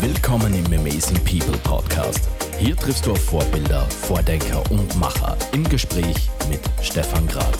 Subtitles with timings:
[0.00, 2.28] Willkommen im Amazing People Podcast.
[2.58, 7.58] Hier triffst du auf Vorbilder, Vordenker und Macher im Gespräch mit Stefan Grad.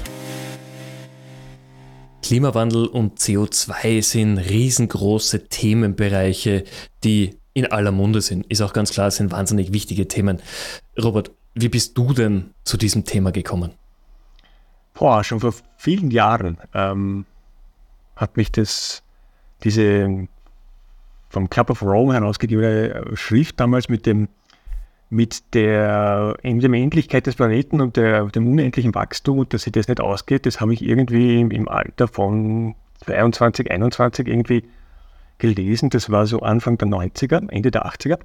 [2.22, 6.64] Klimawandel und CO2 sind riesengroße Themenbereiche,
[7.04, 8.46] die in aller Munde sind.
[8.46, 10.42] Ist auch ganz klar, es sind wahnsinnig wichtige Themen.
[11.00, 13.72] Robert, wie bist du denn zu diesem Thema gekommen?
[14.92, 17.26] Boah, schon vor vielen Jahren ähm,
[18.16, 19.02] hat mich das,
[19.62, 20.26] diese
[21.34, 24.28] vom Club of Rome herausgegebene Schrift damals mit dem
[25.52, 29.86] der, mit der Endlichkeit des Planeten und der, dem unendlichen Wachstum und dass sich das
[29.86, 32.74] nicht ausgeht, das habe ich irgendwie im Alter von
[33.04, 34.64] 22, 21 irgendwie
[35.38, 35.90] gelesen.
[35.90, 38.18] Das war so Anfang der 90er, Ende der 80er.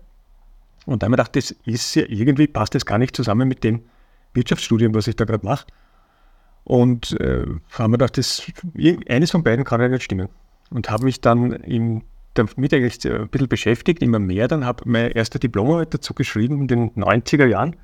[0.85, 3.63] Und da habe ich gedacht, das ist ja irgendwie, passt das gar nicht zusammen mit
[3.63, 3.81] dem
[4.33, 5.67] Wirtschaftsstudium, was ich da gerade mache.
[6.63, 8.43] Und äh, haben wir gedacht, das,
[9.07, 10.29] eines von beiden kann ja nicht stimmen.
[10.71, 14.47] Und habe mich dann im, damit eigentlich ein bisschen beschäftigt, immer mehr.
[14.47, 17.75] Dann habe ich mein erster Diplomarbeit dazu geschrieben in den 90er Jahren.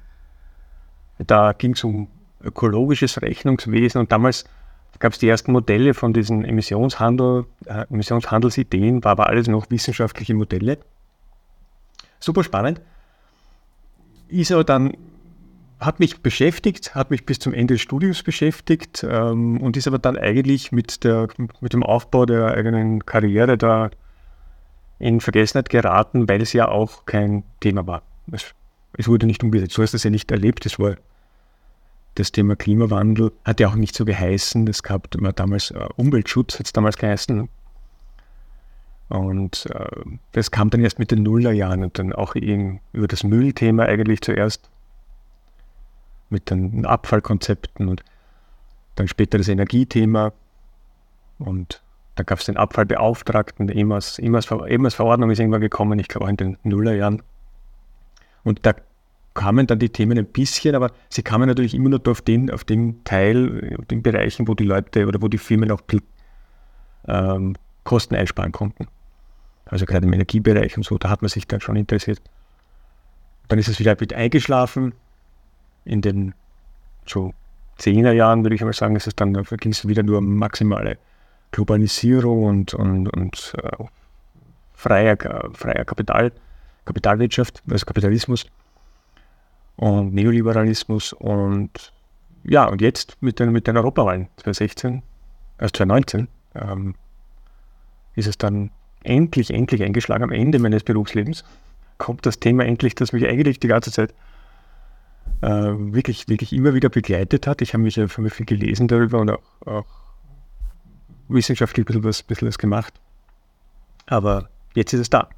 [1.18, 2.08] Da ging es um
[2.44, 4.46] ökologisches Rechnungswesen und damals
[5.00, 10.34] gab es die ersten Modelle von diesen Emissionshandel, äh, Emissionshandelsideen, war aber alles noch wissenschaftliche
[10.34, 10.78] Modelle.
[12.20, 12.82] Super spannend.
[14.28, 14.94] Ist dann,
[15.80, 20.00] hat mich beschäftigt, hat mich bis zum Ende des Studiums beschäftigt ähm, und ist aber
[20.00, 21.28] dann eigentlich mit, der,
[21.60, 23.90] mit dem Aufbau der eigenen Karriere da
[25.00, 28.02] in Vergessenheit geraten, weil es ja auch kein Thema war.
[28.32, 28.54] Es,
[28.98, 29.74] es wurde nicht umgesetzt.
[29.74, 30.66] So hast du es ja nicht erlebt.
[30.66, 30.96] Es war
[32.16, 34.66] das Thema Klimawandel hat ja auch nicht so geheißen.
[34.66, 37.50] Das gab damals äh, Umweltschutz, hat es damals geheißen.
[39.10, 39.86] Und äh,
[40.32, 44.22] das kam dann erst mit den Nullerjahren und dann auch eben über das Müllthema eigentlich
[44.22, 44.70] zuerst
[46.30, 48.04] mit den Abfallkonzepten und
[48.96, 50.32] dann später das Energiethema
[51.38, 51.84] und
[52.16, 56.26] dann gab es den Abfallbeauftragten, der EMAS, EMAS, EMAS Verordnung ist irgendwann gekommen, ich glaube
[56.26, 57.22] auch in den Nullerjahren.
[58.44, 58.74] Und da
[59.34, 62.64] kamen dann die Themen ein bisschen, aber sie kamen natürlich immer nur auf den, auf
[62.64, 65.82] den Teil, auf den Bereichen, wo die Leute oder wo die Firmen auch
[67.08, 68.88] ähm, Kosten einsparen konnten.
[69.66, 72.22] Also gerade im Energiebereich und so, da hat man sich dann schon interessiert.
[73.50, 74.94] Dann ist es wieder ein bisschen eingeschlafen.
[75.84, 76.34] In den
[77.06, 77.34] so
[77.78, 80.98] zehner Jahren würde ich mal sagen, ist es dann ging es wieder nur maximale
[81.56, 83.86] Globalisierung und, und, und äh,
[84.74, 85.18] freier,
[85.54, 86.34] freier Kapital,
[86.84, 88.46] Kapitalwirtschaft, also Kapitalismus
[89.78, 91.94] und Neoliberalismus und
[92.44, 95.02] ja, und jetzt mit den, mit den Europawahlen 2016,
[95.58, 96.96] also 2019, ähm,
[98.16, 98.70] ist es dann
[99.04, 101.46] endlich, endlich eingeschlagen am Ende meines Berufslebens.
[101.98, 104.14] Kommt das Thema endlich, das mich eigentlich die ganze Zeit
[105.42, 107.62] äh, wirklich, wirklich immer wieder begleitet hat.
[107.62, 110.05] Ich habe mich ja viel gelesen darüber und auch, auch
[111.28, 112.94] wissenschaftlich ein bisschen was, bisschen was gemacht.
[114.06, 115.30] Aber jetzt ist es da.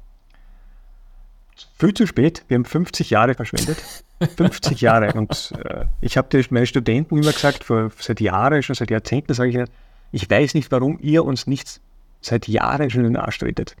[1.78, 2.44] Viel zu spät.
[2.48, 3.78] Wir haben 50 Jahre verschwendet.
[4.36, 5.12] 50 Jahre.
[5.14, 9.50] Und äh, ich habe meine Studenten immer gesagt, vor, seit Jahren, schon seit Jahrzehnten, sage
[9.50, 9.68] ich ihnen,
[10.10, 11.80] ich weiß nicht, warum ihr uns nicht
[12.20, 13.76] seit Jahren schon in den Arsch tretet.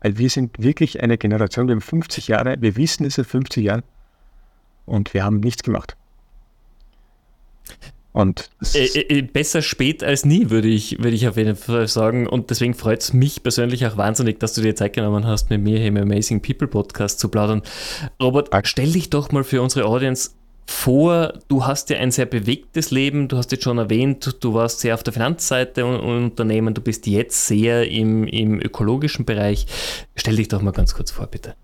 [0.00, 3.64] Weil wir sind wirklich eine Generation, wir haben 50 Jahre, wir wissen es seit 50
[3.64, 3.82] Jahren
[4.86, 5.96] und wir haben nichts gemacht.
[8.14, 12.28] Und äh, äh, besser spät als nie, würde ich, würde ich auf jeden Fall sagen.
[12.28, 15.60] Und deswegen freut es mich persönlich auch wahnsinnig, dass du dir Zeit genommen hast, mit
[15.60, 17.62] mir hier im Amazing People Podcast zu plaudern.
[18.22, 20.30] Robert, stell dich doch mal für unsere Audience
[20.64, 24.78] vor, du hast ja ein sehr bewegtes Leben, du hast jetzt schon erwähnt, du warst
[24.78, 29.66] sehr auf der Finanzseite und Unternehmen, du bist jetzt sehr im, im ökologischen Bereich.
[30.14, 31.56] Stell dich doch mal ganz kurz vor, bitte.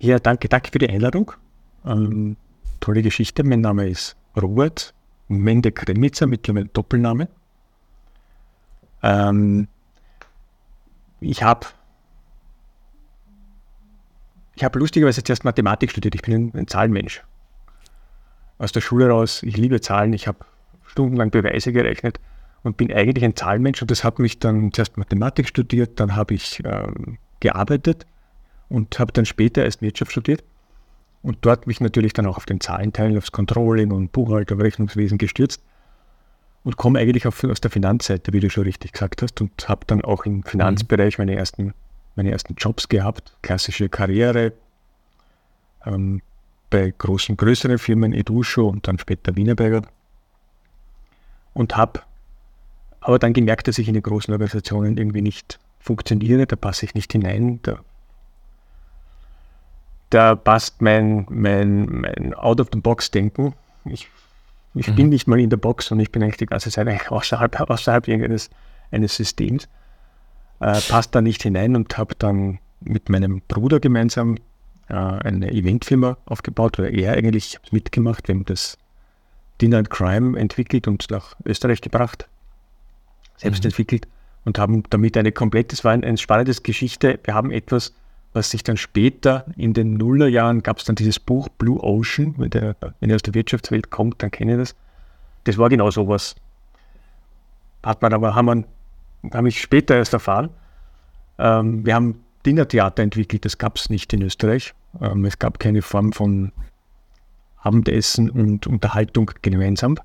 [0.00, 1.32] Ja, danke, danke für die Einladung.
[1.86, 2.36] Ähm,
[2.80, 3.42] tolle Geschichte.
[3.42, 4.92] Mein Name ist Robert
[5.28, 7.28] Mende Kremitzer, mittlerweile Doppelname.
[9.02, 9.68] Ähm,
[11.20, 11.66] ich habe
[14.56, 16.14] ich habe lustigerweise zuerst Mathematik studiert.
[16.14, 17.22] Ich bin ein, ein, Zahlenmensch.
[18.58, 20.12] Aus der Schule raus, ich liebe Zahlen.
[20.12, 20.38] Ich habe
[20.86, 22.20] stundenlang Beweise gerechnet
[22.62, 23.82] und bin eigentlich ein Zahlenmensch.
[23.82, 28.06] Und das hat mich dann zuerst Mathematik studiert, dann habe ich ähm, gearbeitet
[28.68, 30.44] und habe dann später erst Wirtschaft studiert.
[31.24, 35.62] Und dort mich natürlich dann auch auf den Zahlenteil, aufs Controlling und Buchhaltung, Rechnungswesen gestürzt
[36.64, 39.86] und komme eigentlich auf, aus der Finanzseite, wie du schon richtig gesagt hast, und habe
[39.86, 41.72] dann auch im Finanzbereich meine ersten,
[42.14, 44.52] meine ersten Jobs gehabt, klassische Karriere
[45.86, 46.20] ähm,
[46.68, 49.80] bei großen, größeren Firmen, Edusho und dann später Wienerberger.
[51.54, 52.02] Und habe
[53.00, 56.94] aber dann gemerkt, dass ich in den großen Organisationen irgendwie nicht funktioniere, da passe ich
[56.94, 57.80] nicht hinein, da
[60.14, 63.54] da passt mein, mein, mein Out-of-the-Box-Denken.
[63.84, 64.08] Ich,
[64.74, 64.94] ich mhm.
[64.94, 68.06] bin nicht mal in der Box und ich bin eigentlich die ganze Zeit außerhalb, außerhalb
[68.06, 68.50] irgendeines
[68.92, 69.68] eines Systems.
[70.60, 74.36] Äh, passt da nicht hinein und habe dann mit meinem Bruder gemeinsam
[74.88, 78.28] äh, eine Eventfirma aufgebaut, oder er eigentlich mitgemacht.
[78.28, 78.78] Wir haben das
[79.60, 82.28] Dinner and Crime entwickelt und nach Österreich gebracht,
[83.36, 83.68] selbst mhm.
[83.68, 84.06] entwickelt
[84.44, 87.18] und haben damit eine komplette, es war eine, eine spannende Geschichte.
[87.24, 87.94] Wir haben etwas,
[88.34, 92.50] was sich dann später in den Nullerjahren gab es dann dieses Buch Blue Ocean, wenn,
[92.50, 94.74] der, wenn ihr aus der Wirtschaftswelt kommt, dann kenne ich das.
[95.44, 96.34] Das war genau sowas.
[97.84, 98.46] Hat man aber, haben
[99.22, 100.50] wir, habe ich später erst erfahren.
[101.38, 104.74] Ähm, wir haben Dinnertheater entwickelt, das gab es nicht in Österreich.
[105.00, 106.50] Ähm, es gab keine Form von
[107.58, 109.96] Abendessen und Unterhaltung gemeinsam.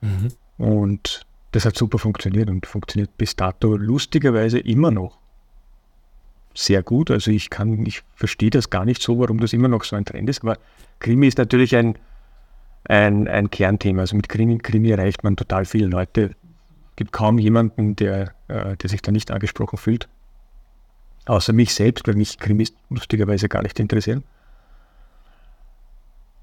[0.00, 0.28] Mhm.
[0.56, 5.18] Und das hat super funktioniert und funktioniert bis dato lustigerweise immer noch
[6.56, 7.10] sehr gut.
[7.10, 10.04] Also ich kann, ich verstehe das gar nicht so, warum das immer noch so ein
[10.04, 10.42] Trend ist.
[10.42, 10.56] Aber
[10.98, 11.98] Krimi ist natürlich ein,
[12.84, 14.00] ein, ein Kernthema.
[14.00, 16.34] Also mit Krimi, Krimi erreicht man total viele Leute.
[16.90, 20.08] Es gibt kaum jemanden, der, äh, der sich da nicht angesprochen fühlt.
[21.26, 24.24] Außer mich selbst, weil mich Krimis lustigerweise gar nicht interessieren.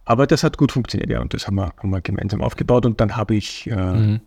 [0.06, 2.86] Aber das hat gut funktioniert, ja, und das haben wir, haben wir gemeinsam aufgebaut.
[2.86, 4.22] Und dann habe ich äh, mhm.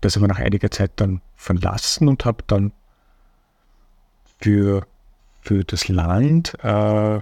[0.00, 2.72] das aber nach einiger Zeit dann verlassen und habe dann
[4.40, 4.86] für,
[5.40, 7.20] für das Land äh,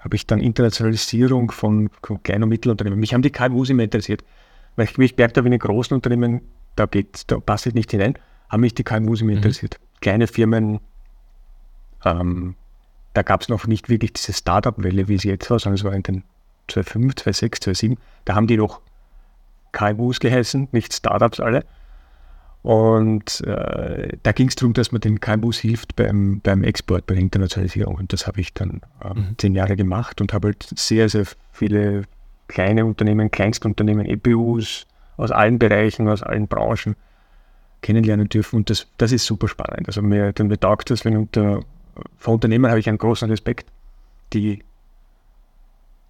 [0.00, 2.98] habe ich dann Internationalisierung von, von Klein- und Mittelunternehmen.
[2.98, 4.24] Mich haben die KMUs immer interessiert,
[4.76, 6.40] weil ich, ich merke, da in den großen Unternehmen,
[6.76, 8.14] da geht, da passt ich nicht hinein,
[8.48, 9.38] haben mich die KMUs immer mhm.
[9.38, 9.78] interessiert.
[10.00, 10.80] Kleine Firmen,
[12.04, 12.54] ähm,
[13.12, 15.92] da gab es noch nicht wirklich diese Startup-Welle, wie sie jetzt war, sondern es war
[15.92, 16.24] in den
[16.68, 18.80] 2005, 2006, 2007, da haben die noch
[19.72, 21.64] KMUs geheißen, nicht Startups alle.
[22.62, 27.14] Und äh, da ging es darum, dass man den KMUs hilft beim, beim Export, bei
[27.14, 27.94] der Internationalisierung.
[27.94, 29.38] Und das habe ich dann äh, mhm.
[29.38, 32.02] zehn Jahre gemacht und habe halt sehr, sehr viele
[32.48, 34.86] kleine Unternehmen, Kleinstunternehmen, EPUs
[35.16, 36.96] aus allen Bereichen, aus allen Branchen
[37.80, 38.56] kennenlernen dürfen.
[38.56, 39.86] Und das, das ist super spannend.
[39.86, 41.60] Also mir, mir taugt das, wenn unter,
[42.18, 43.70] vor Unternehmen habe ich einen großen Respekt,
[44.34, 44.62] die,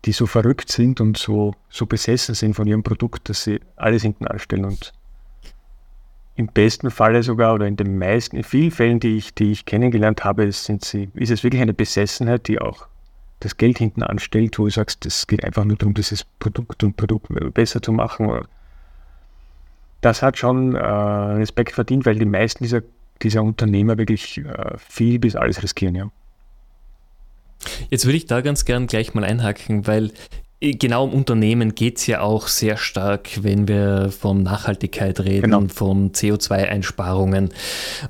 [0.05, 4.03] die so verrückt sind und so, so besessen sind von ihrem Produkt, dass sie alles
[4.03, 4.93] hinten anstellen und
[6.37, 9.67] im besten Falle sogar oder in den meisten, in vielen Fällen, die ich, die ich
[9.67, 12.87] kennengelernt habe, sind sie, ist es wirklich eine Besessenheit, die auch
[13.41, 16.97] das Geld hinten anstellt, wo du sagst, es geht einfach nur darum, dieses Produkt und
[16.97, 18.47] Produkt besser zu machen.
[20.03, 22.83] Das hat schon äh, Respekt verdient, weil die meisten dieser,
[23.23, 26.11] dieser Unternehmer wirklich äh, viel bis alles riskieren, ja.
[27.91, 30.13] Jetzt würde ich da ganz gern gleich mal einhaken, weil
[30.63, 35.63] Genau um Unternehmen geht es ja auch sehr stark, wenn wir von Nachhaltigkeit reden, genau.
[35.69, 37.49] von CO2-Einsparungen.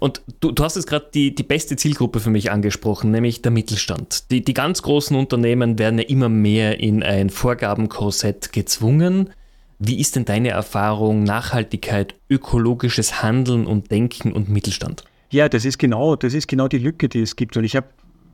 [0.00, 3.52] Und du, du hast jetzt gerade die, die beste Zielgruppe für mich angesprochen, nämlich der
[3.52, 4.32] Mittelstand.
[4.32, 9.30] Die, die ganz großen Unternehmen werden ja immer mehr in ein Vorgabenkorsett gezwungen.
[9.78, 15.04] Wie ist denn deine Erfahrung Nachhaltigkeit, ökologisches Handeln und Denken und Mittelstand?
[15.30, 17.56] Ja, das ist genau, das ist genau die Lücke, die es gibt.
[17.56, 17.86] Und ich habe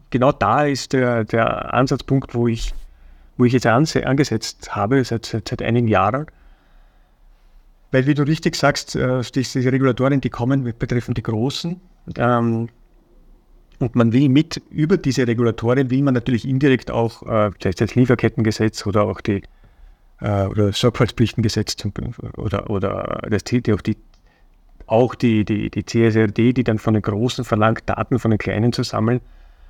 [0.09, 2.73] genau da ist der, der Ansatzpunkt, wo ich
[3.37, 6.27] wo ich jetzt angesetzt habe, seit, seit, seit einigen Jahren.
[7.93, 11.81] Weil, wie du richtig sagst, äh, diese Regulatorien, die kommen, betreffen die Großen.
[12.17, 12.69] Ähm,
[13.79, 17.95] und man will mit, über diese Regulatorien will man natürlich indirekt auch, äh, das das
[17.95, 19.43] Lieferkettengesetz oder auch die
[20.21, 21.77] äh, oder Sorgfaltspflichtengesetz
[22.37, 23.97] oder, oder das TT, auch die
[24.87, 28.73] auch die, die, die CSRD, die dann von den Großen verlangt, Daten von den Kleinen
[28.73, 29.21] zu sammeln,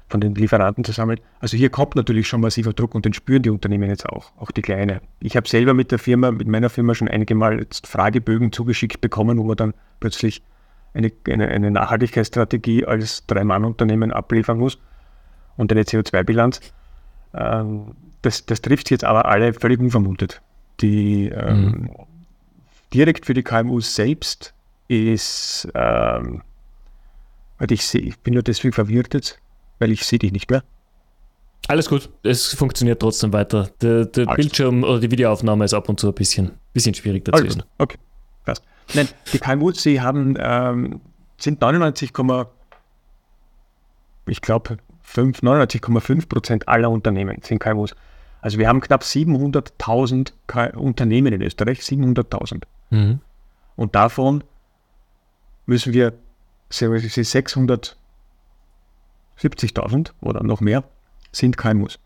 [0.09, 1.21] von den Lieferanten zu sammeln.
[1.41, 4.51] Also hier kommt natürlich schon massiver Druck und den spüren die Unternehmen jetzt auch, auch
[4.51, 5.01] die kleinen.
[5.21, 9.01] Ich habe selber mit der Firma, mit meiner Firma schon einige Mal jetzt Fragebögen zugeschickt
[9.01, 10.43] bekommen, wo man dann plötzlich
[10.95, 14.79] eine, eine, eine Nachhaltigkeitsstrategie als Drei-Mann-Unternehmen abliefern muss
[15.57, 16.61] und eine CO2-Bilanz.
[17.35, 20.41] Ähm, das, das trifft jetzt aber alle völlig unvermutet.
[20.81, 21.91] Die ähm, mhm.
[22.95, 24.55] direkt für die KMUs selbst
[24.89, 26.43] ist, ähm,
[27.69, 29.41] ich, seh, ich bin nur deswegen verwirrt jetzt,
[29.79, 30.63] weil ich sehe dich nicht mehr.
[31.69, 33.71] Alles gut, es funktioniert trotzdem weiter.
[33.81, 37.43] Der, der Bildschirm oder die Videoaufnahme ist ab und zu ein bisschen, bisschen schwierig dazu.
[37.43, 37.99] Alles okay,
[38.45, 38.63] passt.
[38.95, 41.01] Nein, die KMUs, sie haben, ähm,
[41.39, 42.13] sind 99,
[44.29, 44.79] ich glaube
[45.15, 47.95] 99,5 Prozent aller Unternehmen sind KMUs.
[48.41, 52.63] Also wir haben knapp 700.000 Unternehmen in Österreich, 700.000.
[52.91, 53.21] Mhm.
[53.77, 54.45] Und davon
[55.67, 56.13] müssen wir
[56.71, 57.97] 600
[59.41, 60.85] 70.000 oder noch mehr
[61.33, 61.99] sind KMUs.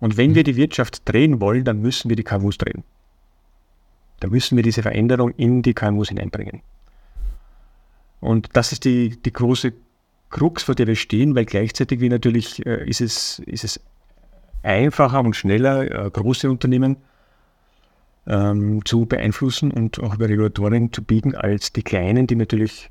[0.00, 2.84] Und wenn wir die Wirtschaft drehen wollen, dann müssen wir die KMUs drehen.
[4.20, 6.62] Da müssen wir diese Veränderung in die KMUs hineinbringen.
[8.20, 9.72] Und das ist die, die große
[10.30, 13.80] Krux, vor der wir stehen, weil gleichzeitig wie natürlich äh, ist, es, ist es
[14.62, 16.96] einfacher und schneller, äh, große Unternehmen
[18.26, 22.90] ähm, zu beeinflussen und auch über Regulatoren zu biegen, als die kleinen, die natürlich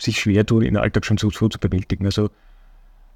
[0.00, 2.06] sich schwer tun, in den Alltag schon so, so zu bewältigen.
[2.06, 2.30] Also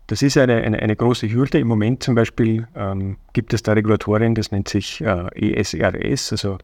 [0.06, 1.58] Das ist eine, eine, eine, große Hürde.
[1.58, 6.58] Im Moment zum Beispiel ähm, gibt es da Regulatoren, das nennt sich äh, ESRS, also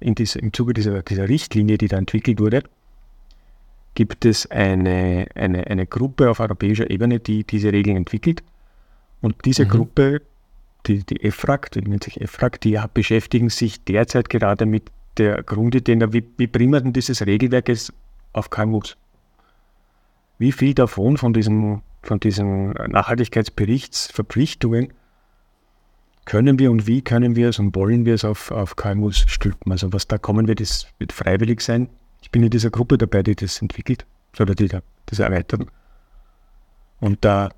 [0.00, 2.62] in dies, im Zuge dieser, dieser Richtlinie, die da entwickelt wurde,
[3.94, 8.42] gibt es eine, eine, eine Gruppe auf europäischer Ebene, die diese Regeln entwickelt.
[9.20, 9.70] Und diese mhm.
[9.70, 10.22] Gruppe,
[10.86, 14.84] die, die EFRAG, die nennt sich EFRAG, die beschäftigen sich derzeit gerade mit
[15.18, 17.70] der Grundidee, wie, wie bringen wir denn dieses Regelwerk
[18.32, 18.96] auf KMUs?
[20.40, 24.94] Wie viel davon von diesen, von diesen Nachhaltigkeitsberichtsverpflichtungen
[26.24, 29.70] können wir und wie können wir es und wollen wir es auf, auf KMUs stülpen?
[29.70, 31.90] Also was da kommen wird, ist, wird freiwillig sein.
[32.22, 34.06] Ich bin in dieser Gruppe dabei, die das entwickelt,
[34.40, 35.66] oder die das erweitern.
[37.00, 37.50] Und da,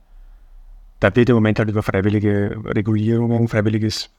[0.99, 4.11] da wird im Moment halt über freiwillige Regulierungen, freiwilliges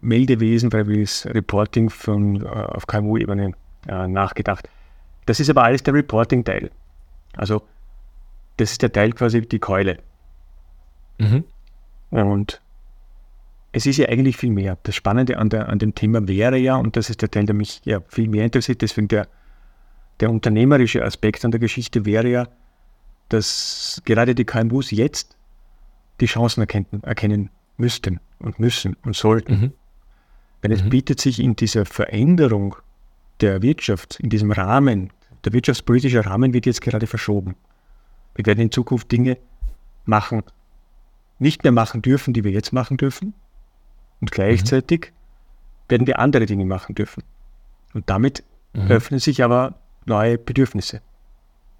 [0.00, 3.52] Meldewesen, freiwilliges Reporting von, äh, auf KMU-Ebene
[3.86, 4.68] äh, nachgedacht.
[5.26, 6.72] Das ist aber alles der Reporting-Teil.
[7.36, 7.62] Also
[8.56, 9.98] das ist der Teil quasi die Keule.
[11.18, 11.44] Mhm.
[12.10, 12.60] Und
[13.72, 14.78] es ist ja eigentlich viel mehr.
[14.82, 17.54] Das Spannende an, der, an dem Thema wäre ja, und das ist der Teil, der
[17.54, 19.28] mich ja viel mehr interessiert, deswegen der,
[20.18, 22.48] der unternehmerische Aspekt an der Geschichte wäre ja,
[23.28, 25.36] dass gerade die KMUs jetzt
[26.20, 29.52] die Chancen erkennen, erkennen müssten und müssen und sollten.
[29.52, 29.72] Mhm.
[30.62, 30.90] Weil es mhm.
[30.90, 32.76] bietet sich in dieser Veränderung
[33.40, 35.12] der Wirtschaft, in diesem Rahmen,
[35.44, 37.56] der wirtschaftspolitische Rahmen wird jetzt gerade verschoben.
[38.34, 39.38] Wir werden in Zukunft Dinge
[40.04, 40.42] machen,
[41.38, 43.34] nicht mehr machen dürfen, die wir jetzt machen dürfen.
[44.20, 45.90] Und gleichzeitig mhm.
[45.90, 47.22] werden wir andere Dinge machen dürfen.
[47.94, 48.90] Und damit mhm.
[48.90, 51.00] öffnen sich aber neue Bedürfnisse.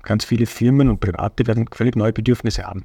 [0.02, 2.84] Ganz viele Firmen und Private werden völlig neue Bedürfnisse haben.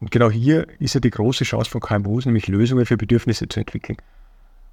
[0.00, 3.60] Und genau hier ist ja die große Chance von KMUs, nämlich Lösungen für Bedürfnisse zu
[3.60, 3.96] entwickeln.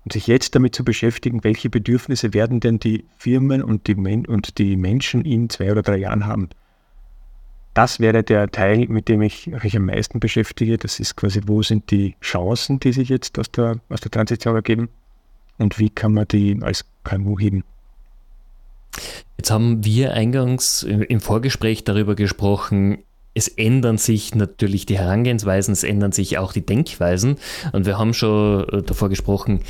[0.06, 4.26] Und sich jetzt damit zu beschäftigen, welche Bedürfnisse werden denn die Firmen und die, Men
[4.26, 6.50] und die Menschen in zwei oder drei Jahren haben.
[7.74, 10.78] Das wäre der Teil, mit dem ich mich am meisten beschäftige.
[10.78, 14.56] Das ist quasi, wo sind die Chancen, die sich jetzt aus der, aus der Transition
[14.56, 14.90] ergeben
[15.58, 17.64] und wie kann man die als KMU heben.
[19.38, 23.00] Jetzt haben wir eingangs im Vorgespräch darüber gesprochen,
[23.40, 27.38] es ändern sich natürlich die Herangehensweisen, es ändern sich auch die Denkweisen.
[27.72, 29.62] Und wir haben schon äh, davor gesprochen,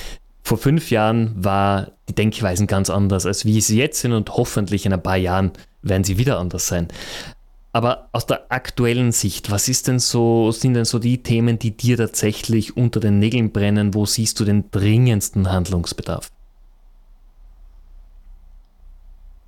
[0.43, 4.85] vor fünf Jahren war die Denkweisen ganz anders, als wie sie jetzt sind und hoffentlich
[4.85, 5.51] in ein paar Jahren
[5.83, 6.87] werden sie wieder anders sein.
[7.71, 11.77] Aber aus der aktuellen Sicht, was ist denn so, sind denn so die Themen, die
[11.77, 13.93] dir tatsächlich unter den Nägeln brennen?
[13.93, 16.31] Wo siehst du den dringendsten Handlungsbedarf?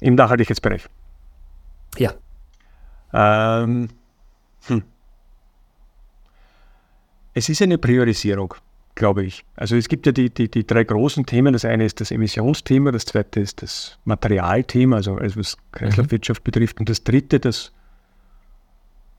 [0.01, 0.83] Im Nachhaltigkeitsbereich.
[1.97, 2.13] Ja.
[3.13, 3.89] Ähm,
[4.68, 4.84] hm.
[7.34, 8.56] Es ist eine Priorisierung,
[8.96, 9.46] glaube ich.
[9.56, 11.53] Also es gibt ja die, die, die drei großen Themen.
[11.53, 16.46] Das eine ist das Emissionsthema, das zweite ist das Materialthema, also alles, was Kreislaufwirtschaft mhm.
[16.46, 16.80] betrifft.
[16.80, 17.72] Und das dritte, das,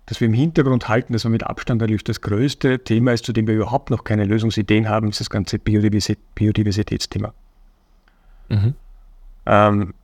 [0.07, 3.33] das wir im Hintergrund halten, das war mit Abstand natürlich das größte Thema ist, zu
[3.33, 7.33] dem wir überhaupt noch keine Lösungsideen haben, ist das ganze Biodiversitätsthema.
[8.51, 8.75] Mhm.
[9.47, 9.95] Ähm,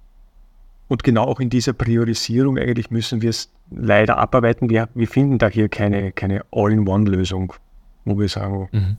[0.89, 4.71] und genau auch in dieser Priorisierung eigentlich müssen wir es leider abarbeiten.
[4.71, 7.53] Wir, wir finden da hier keine, keine All-in-One-Lösung,
[8.05, 8.97] wo wir sagen, mhm.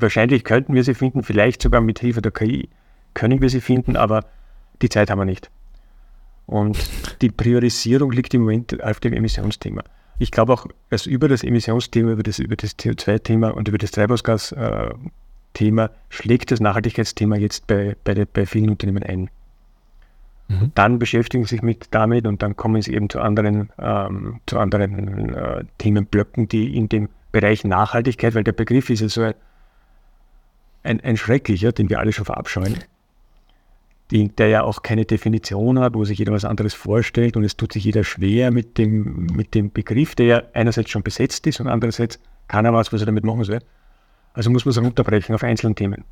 [0.00, 2.68] wahrscheinlich könnten wir sie finden, vielleicht sogar mit Hilfe der KI
[3.14, 4.24] können wir sie finden, aber
[4.82, 5.50] die Zeit haben wir nicht.
[6.46, 6.78] Und
[7.22, 9.82] die Priorisierung liegt im Moment auf dem Emissionsthema.
[10.18, 13.90] Ich glaube auch, dass über das Emissionsthema, über das, über das CO2-Thema und über das
[13.92, 19.30] Treibhausgas-Thema schlägt das Nachhaltigkeitsthema jetzt bei, bei, bei vielen Unternehmen ein.
[20.52, 20.72] Mhm.
[20.74, 24.58] Dann beschäftigen sie sich mit damit und dann kommen sie eben zu anderen, ähm, zu
[24.58, 29.34] anderen äh, Themenblöcken, die in dem Bereich Nachhaltigkeit, weil der Begriff ist ja so ein,
[30.82, 32.76] ein, ein schrecklicher, den wir alle schon verabscheuen,
[34.10, 37.56] die, der ja auch keine Definition hat, wo sich jeder was anderes vorstellt und es
[37.56, 41.60] tut sich jeder schwer mit dem, mit dem Begriff, der ja einerseits schon besetzt ist
[41.60, 42.18] und andererseits
[42.48, 43.60] keiner weiß, was er damit machen soll.
[44.34, 46.04] Also muss man es runterbrechen auf einzelne Themen.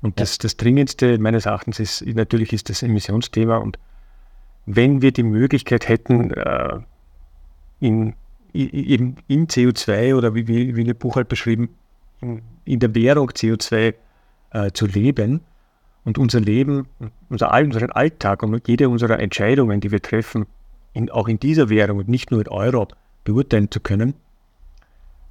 [0.00, 3.56] Und das, das Dringendste meines Erachtens ist natürlich ist das Emissionsthema.
[3.56, 3.78] Und
[4.66, 6.78] wenn wir die Möglichkeit hätten, äh,
[7.80, 8.14] in,
[8.52, 11.70] eben in CO2 oder wie, wie, wie in Buch halt beschrieben,
[12.20, 13.94] in, in der Währung CO2
[14.50, 15.40] äh, zu leben
[16.04, 16.86] und unser Leben,
[17.28, 20.46] unser, unseren Alltag und jede unserer Entscheidungen, die wir treffen,
[20.92, 22.88] in, auch in dieser Währung und nicht nur in Euro
[23.24, 24.14] beurteilen zu können,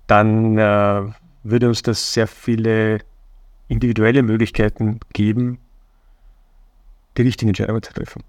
[0.07, 1.03] dann äh,
[1.43, 2.99] würde uns das sehr viele
[3.67, 5.59] individuelle Möglichkeiten geben,
[7.17, 8.23] die richtigen Entscheidungen zu treffen.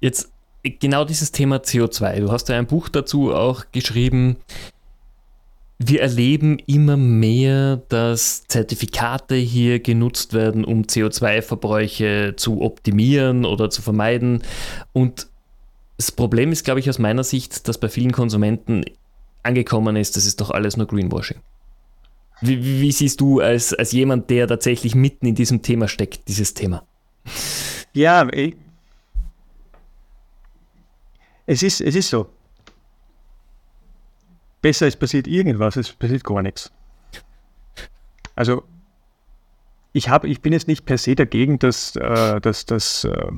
[0.00, 0.30] Jetzt
[0.62, 2.20] genau dieses Thema CO2.
[2.20, 4.36] Du hast ja ein Buch dazu auch geschrieben.
[5.78, 13.82] Wir erleben immer mehr, dass Zertifikate hier genutzt werden, um CO2-Verbräuche zu optimieren oder zu
[13.82, 14.42] vermeiden.
[14.92, 15.28] Und
[15.98, 18.84] das Problem ist, glaube ich, aus meiner Sicht, dass bei vielen Konsumenten
[19.42, 21.38] angekommen ist, das ist doch alles nur Greenwashing.
[22.40, 26.52] Wie, wie, siehst du als, als jemand, der tatsächlich mitten in diesem Thema steckt, dieses
[26.52, 26.86] Thema?
[27.94, 28.56] Ja, ich,
[31.46, 32.28] es, ist, es ist so.
[34.60, 36.72] Besser, es passiert irgendwas, es passiert gar nichts.
[38.34, 38.64] Also,
[39.94, 43.32] ich, hab, ich bin jetzt nicht per se dagegen, dass, äh, dass, dass äh,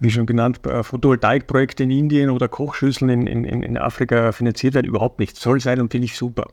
[0.00, 4.86] wie schon genannt, äh, Photovoltaikprojekte in Indien oder Kochschüsseln in, in, in Afrika finanziert werden.
[4.86, 5.36] Überhaupt nicht.
[5.36, 6.48] Soll sein und finde ich super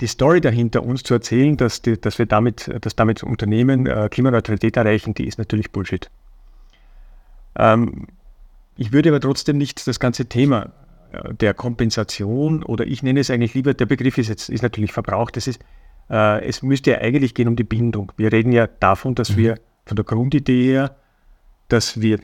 [0.00, 4.08] die Story dahinter, uns zu erzählen, dass, die, dass wir damit, dass damit Unternehmen äh,
[4.10, 6.10] Klimaneutralität erreichen, die ist natürlich Bullshit.
[7.56, 8.08] Ähm,
[8.76, 10.72] ich würde aber trotzdem nicht das ganze Thema
[11.12, 14.92] äh, der Kompensation oder ich nenne es eigentlich lieber, der Begriff ist jetzt ist natürlich
[14.92, 15.60] verbraucht, das ist,
[16.10, 18.10] äh, es müsste ja eigentlich gehen um die Bindung.
[18.16, 19.36] Wir reden ja davon, dass mhm.
[19.36, 19.54] wir
[19.86, 20.96] von der Grundidee her,
[21.68, 22.18] dass wir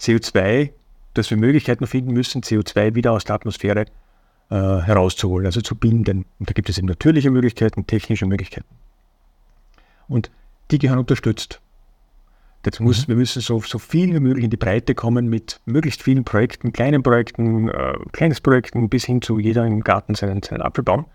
[0.00, 0.70] CO2,
[1.12, 3.86] dass wir Möglichkeiten finden müssen, CO2 wieder aus der Atmosphäre
[4.50, 6.24] äh, herauszuholen, also zu binden.
[6.38, 8.68] Und da gibt es eben natürliche Möglichkeiten, technische Möglichkeiten.
[10.08, 10.30] Und
[10.70, 11.60] die gehören unterstützt.
[12.62, 13.12] Das muss, mhm.
[13.12, 16.72] Wir müssen so, so viel wie möglich in die Breite kommen mit möglichst vielen Projekten,
[16.72, 21.06] kleinen Projekten, äh, kleines Projekten bis hin zu jeder im Garten seinen, seinen Apfelbaum,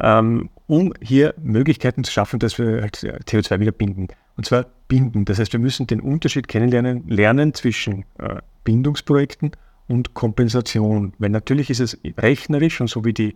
[0.00, 4.08] ähm, um hier Möglichkeiten zu schaffen, dass wir halt CO2 wieder binden.
[4.36, 5.24] Und zwar binden.
[5.24, 9.52] Das heißt, wir müssen den Unterschied kennenlernen lernen zwischen äh, Bindungsprojekten
[9.88, 11.12] und Kompensation.
[11.18, 13.34] Weil natürlich ist es rechnerisch und so wie die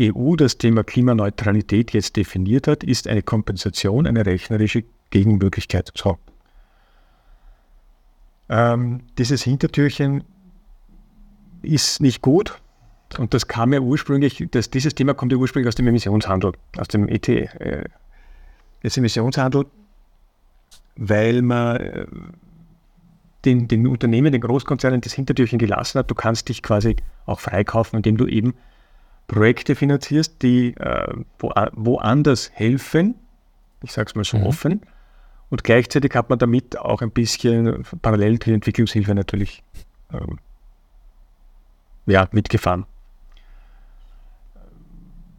[0.00, 5.90] EU das Thema Klimaneutralität jetzt definiert hat, ist eine Kompensation eine rechnerische Gegenmöglichkeit.
[5.94, 6.18] So.
[8.48, 10.24] Ähm, dieses Hintertürchen
[11.62, 12.60] ist nicht gut.
[13.18, 16.88] Und das kam ja ursprünglich, das, dieses Thema kommt ja ursprünglich aus dem Emissionshandel, aus
[16.88, 17.28] dem ET.
[17.28, 17.84] Äh,
[18.82, 19.66] des Emissionshandel,
[20.96, 22.06] weil man äh,
[23.44, 26.10] den, den Unternehmen, den Großkonzernen das Hintertürchen gelassen hat.
[26.10, 28.54] Du kannst dich quasi auch freikaufen, indem du eben
[29.28, 33.14] Projekte finanzierst, die äh, wo, woanders helfen.
[33.82, 34.46] Ich sage es mal so mhm.
[34.46, 34.80] offen.
[35.50, 39.62] Und gleichzeitig hat man damit auch ein bisschen parallel zur Entwicklungshilfe natürlich
[40.12, 40.38] ähm,
[42.06, 42.86] ja, mitgefahren.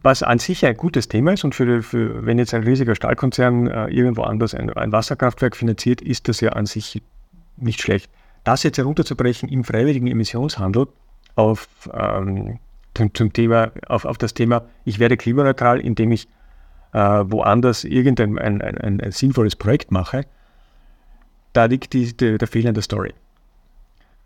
[0.01, 3.67] Was an sich ein gutes Thema ist und für, für wenn jetzt ein riesiger Stahlkonzern
[3.67, 7.01] äh, irgendwo anders ein, ein Wasserkraftwerk finanziert, ist das ja an sich
[7.61, 8.09] nicht schlecht.
[8.43, 10.87] Das jetzt herunterzubrechen im freiwilligen Emissionshandel
[11.35, 12.59] auf, ähm,
[12.93, 16.27] zum, zum, Thema, auf, auf das Thema, ich werde klimaneutral, indem ich
[16.93, 20.25] äh, woanders irgendein ein, ein, ein, sinnvolles Projekt mache,
[21.53, 23.13] da liegt die, die, der Fehler in der Story.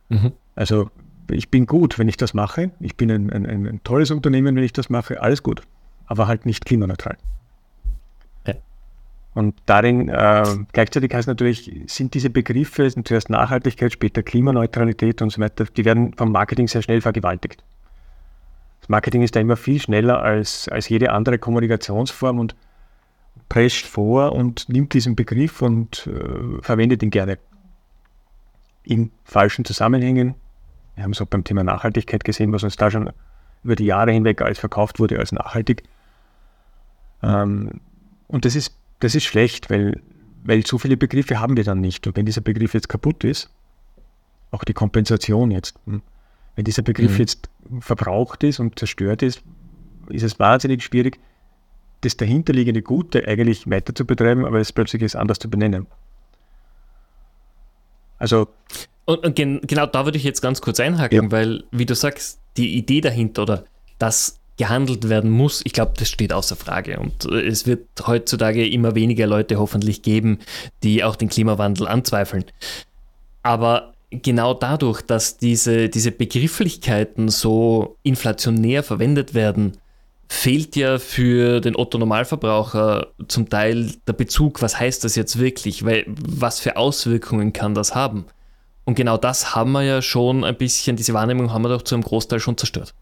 [0.10, 0.32] Mhm.
[0.56, 0.90] Also
[1.30, 2.72] ich bin gut, wenn ich das mache.
[2.80, 5.22] Ich bin ein, ein, ein tolles Unternehmen, wenn ich das mache.
[5.22, 5.62] Alles gut.
[6.06, 7.18] Aber halt nicht klimaneutral.
[9.34, 10.44] Und darin äh,
[10.74, 16.14] gleichzeitig heißt natürlich, sind diese Begriffe, zuerst Nachhaltigkeit, später Klimaneutralität und so weiter, die werden
[16.14, 17.64] vom Marketing sehr schnell vergewaltigt.
[18.82, 22.56] Das Marketing ist da immer viel schneller als, als jede andere Kommunikationsform und
[23.50, 27.40] prescht vor und nimmt diesen Begriff und äh, verwendet ihn gerne
[28.84, 30.36] in falschen Zusammenhängen.
[30.96, 33.12] Wir haben es auch beim Thema Nachhaltigkeit gesehen, was uns da schon
[33.64, 35.84] über die Jahre hinweg als verkauft wurde als nachhaltig.
[37.24, 37.82] Ähm,
[38.28, 40.02] und das ist das ist schlecht, weil,
[40.44, 42.08] weil so viele Begriffe haben wir dann nicht.
[42.08, 43.50] Und wenn dieser Begriff jetzt kaputt ist,
[44.52, 46.02] auch die Kompensation jetzt, hm,
[46.56, 47.20] wenn dieser Begriff mhm.
[47.20, 49.42] jetzt verbraucht ist und zerstört ist,
[50.10, 51.20] ist es wahnsinnig schwierig,
[52.02, 55.88] das dahinterliegende Gute eigentlich weiter zu betreiben, aber es plötzlich ist anders zu benennen.
[58.20, 58.48] Also.
[59.06, 61.32] Und, und gen genau da würde ich jetzt ganz kurz einhaken, ja.
[61.32, 63.66] weil, wie du sagst, die Idee dahinter oder
[64.00, 67.00] das gehandelt werden muss, ich glaube, das steht außer Frage.
[67.00, 70.40] Und äh, es wird heutzutage immer weniger Leute hoffentlich geben,
[70.84, 72.46] die auch den Klimawandel anzweifeln.
[73.42, 79.78] Aber genau dadurch, dass diese, diese Begrifflichkeiten so inflationär verwendet werden,
[80.30, 85.86] fehlt ja für den Otto Normalverbraucher zum Teil der Bezug, was heißt das jetzt wirklich,
[85.86, 88.26] weil was für Auswirkungen kann das haben?
[88.86, 91.96] Und genau das haben wir ja schon ein bisschen, diese Wahrnehmung haben wir doch zu
[91.96, 92.94] einem Großteil schon zerstört.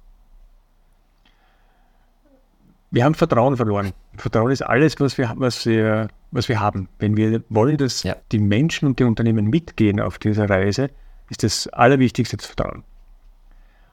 [2.91, 3.93] Wir haben Vertrauen verloren.
[4.17, 6.89] Vertrauen ist alles, was wir, was wir, was wir haben.
[6.99, 8.17] Wenn wir wollen, dass ja.
[8.32, 10.89] die Menschen und die Unternehmen mitgehen auf dieser Reise,
[11.30, 12.84] ist das Allerwichtigste das Vertrauen.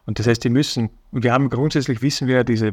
[0.04, 2.72] Und das heißt, die müssen, und wir haben grundsätzlich, wissen wir, diese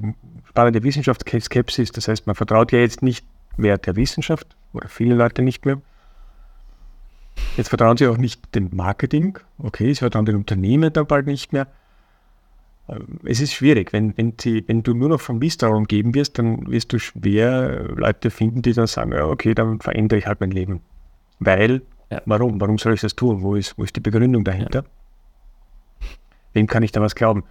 [0.49, 3.25] spannende Wissenschaftsskepsis, das heißt, man vertraut ja jetzt nicht
[3.57, 5.81] mehr der Wissenschaft oder viele Leute nicht mehr.
[7.57, 11.53] Jetzt vertrauen sie auch nicht dem Marketing, okay, sie vertrauen den Unternehmen da bald nicht
[11.53, 11.67] mehr.
[12.89, 13.93] Ähm, es ist schwierig.
[13.93, 17.83] Wenn, wenn, sie, wenn du nur noch vom Misstrauen geben wirst, dann wirst du schwer
[17.95, 20.81] Leute finden, die dann sagen, ja, okay, dann verändere ich halt mein Leben.
[21.39, 22.21] Weil, ja.
[22.25, 22.59] warum?
[22.61, 23.41] Warum soll ich das tun?
[23.41, 24.83] Wo ist, wo ist die Begründung dahinter?
[26.01, 26.07] Ja.
[26.53, 27.43] wem kann ich da was glauben?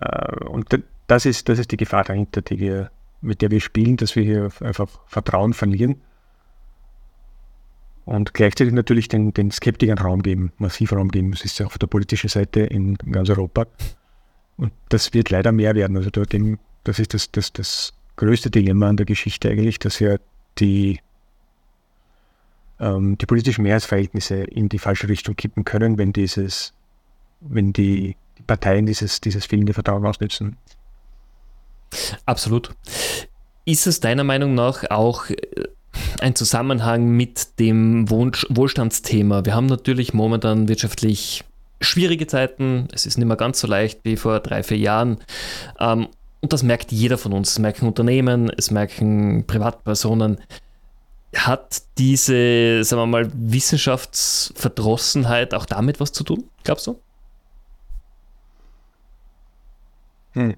[0.00, 0.68] Äh, und
[1.06, 2.90] das ist, das ist die Gefahr dahinter, die wir,
[3.20, 5.96] mit der wir spielen, dass wir hier einfach Vertrauen verlieren
[8.04, 11.30] und gleichzeitig natürlich den, den Skeptikern Raum geben, massiv Raum geben.
[11.32, 13.66] Das ist ja auf der politischen Seite in ganz Europa.
[14.56, 15.96] Und das wird leider mehr werden.
[15.96, 20.16] Also dem, das ist das, das, das größte Dilemma an der Geschichte eigentlich, dass ja
[20.58, 21.00] die,
[22.78, 26.72] ähm, die politischen Mehrheitsverhältnisse in die falsche Richtung kippen können, wenn dieses,
[27.40, 30.56] wenn die, Parteien dieses, dieses fehlende Vertrauen ausnutzen.
[32.26, 32.74] Absolut.
[33.64, 35.36] Ist es deiner Meinung nach auch äh,
[36.20, 39.44] ein Zusammenhang mit dem Wohlstandsthema?
[39.44, 41.44] Wir haben natürlich momentan wirtschaftlich
[41.80, 42.88] schwierige Zeiten.
[42.92, 45.18] Es ist nicht mehr ganz so leicht wie vor drei, vier Jahren.
[45.78, 46.08] Ähm,
[46.40, 47.50] und das merkt jeder von uns.
[47.52, 50.38] Es merken Unternehmen, es merken Privatpersonen.
[51.34, 57.00] Hat diese, sagen wir mal, Wissenschaftsverdrossenheit auch damit was zu tun, glaubst du?
[60.34, 60.54] Hm.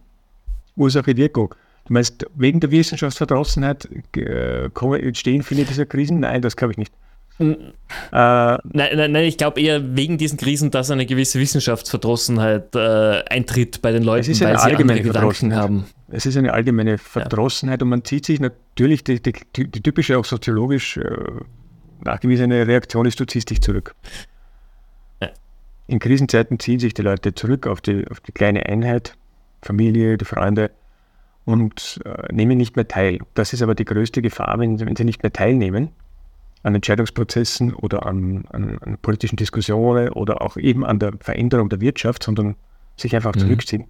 [0.76, 1.54] Ursache Wirkung.
[1.86, 6.20] Du meinst, wegen der Wissenschaftsverdrossenheit äh, entstehen viele dieser Krisen?
[6.20, 6.92] Nein, das glaube ich nicht.
[7.38, 7.52] Äh,
[8.12, 13.82] nein, nein, nein, ich glaube eher wegen diesen Krisen, dass eine gewisse Wissenschaftsverdrossenheit äh, eintritt
[13.82, 15.86] bei den Leuten, es ist eine weil sie andere Gedanken haben.
[16.08, 17.84] Es ist eine allgemeine Verdrossenheit ja.
[17.84, 21.02] und man zieht sich natürlich, die, die, die, die typische, auch soziologisch äh,
[22.04, 23.94] nachgewiesene Reaktion ist, du ziehst dich zurück.
[25.20, 25.28] Ja.
[25.86, 29.14] In Krisenzeiten ziehen sich die Leute zurück auf die, auf die kleine Einheit,
[29.60, 30.70] Familie, die Freunde
[31.44, 33.18] und äh, nehmen nicht mehr teil.
[33.34, 35.90] Das ist aber die größte Gefahr, wenn, wenn sie nicht mehr teilnehmen
[36.66, 41.80] an Entscheidungsprozessen oder an, an, an, politischen Diskussionen oder auch eben an der Veränderung der
[41.80, 42.56] Wirtschaft, sondern
[42.96, 43.40] sich einfach mhm.
[43.40, 43.84] zurückziehen,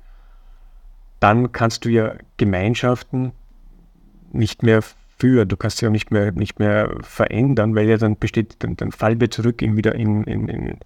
[1.19, 3.33] dann kannst du ja Gemeinschaften
[4.31, 4.83] nicht mehr
[5.19, 5.49] führen.
[5.49, 8.93] Du kannst sie auch nicht mehr, nicht mehr verändern, weil ja dann besteht, dann, dann
[8.93, 10.79] fallen wir zurück in, wieder in, in,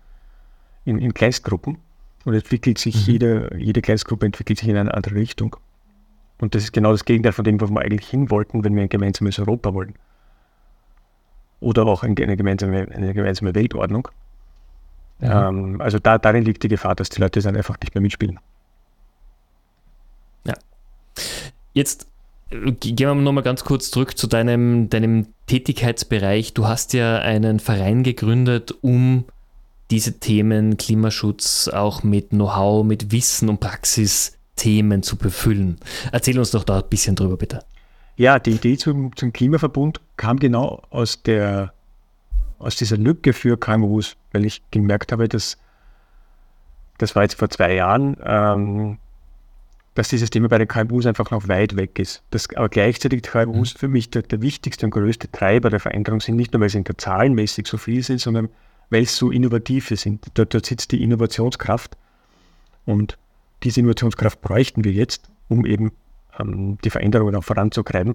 [0.85, 1.79] in, in Kleinstgruppen
[2.25, 3.13] und entwickelt sich mhm.
[3.13, 5.57] jede, jede Kleinstgruppe entwickelt sich in eine andere Richtung.
[6.39, 8.83] Und das ist genau das Gegenteil von dem, wo wir eigentlich hin wollten, wenn wir
[8.83, 9.95] ein gemeinsames Europa wollen
[11.61, 14.09] oder auch eine gemeinsame, eine gemeinsame Weltordnung.
[15.21, 15.49] Ja.
[15.49, 18.41] Ähm, also da, darin liegt die Gefahr, dass die Leute dann einfach nicht mehr mitspielen.
[20.47, 20.55] Ja.
[21.75, 22.07] Jetzt
[22.51, 26.55] äh, gehen wir nochmal ganz kurz zurück zu deinem, deinem Tätigkeitsbereich.
[26.55, 29.25] Du hast ja einen Verein gegründet, um
[29.91, 35.79] diese Themen Klimaschutz auch mit Know-how, mit Wissen und Praxisthemen zu befüllen.
[36.13, 37.65] Erzähl uns doch da ein bisschen drüber, bitte.
[38.21, 41.73] Ja, die Idee zum, zum Klimaverbund kam genau aus, der,
[42.59, 45.57] aus dieser Lücke für KMUs, weil ich gemerkt habe, dass
[46.99, 48.99] das war jetzt vor zwei Jahren, ähm,
[49.95, 52.23] dass dieses Thema bei den KMUs einfach noch weit weg ist.
[52.29, 53.79] Dass aber gleichzeitig KMUs mhm.
[53.79, 56.77] für mich der, der, wichtigste und größte Treiber der Veränderung sind, nicht nur weil sie
[56.77, 58.51] in der zahlenmäßig so viel sind, sondern
[58.91, 60.27] weil es so innovative sind.
[60.35, 61.97] Dort, dort sitzt die Innovationskraft
[62.85, 63.17] und
[63.63, 65.93] diese Innovationskraft bräuchten wir jetzt, um eben
[66.41, 68.15] ähm, die Veränderungen auch voranzutreiben.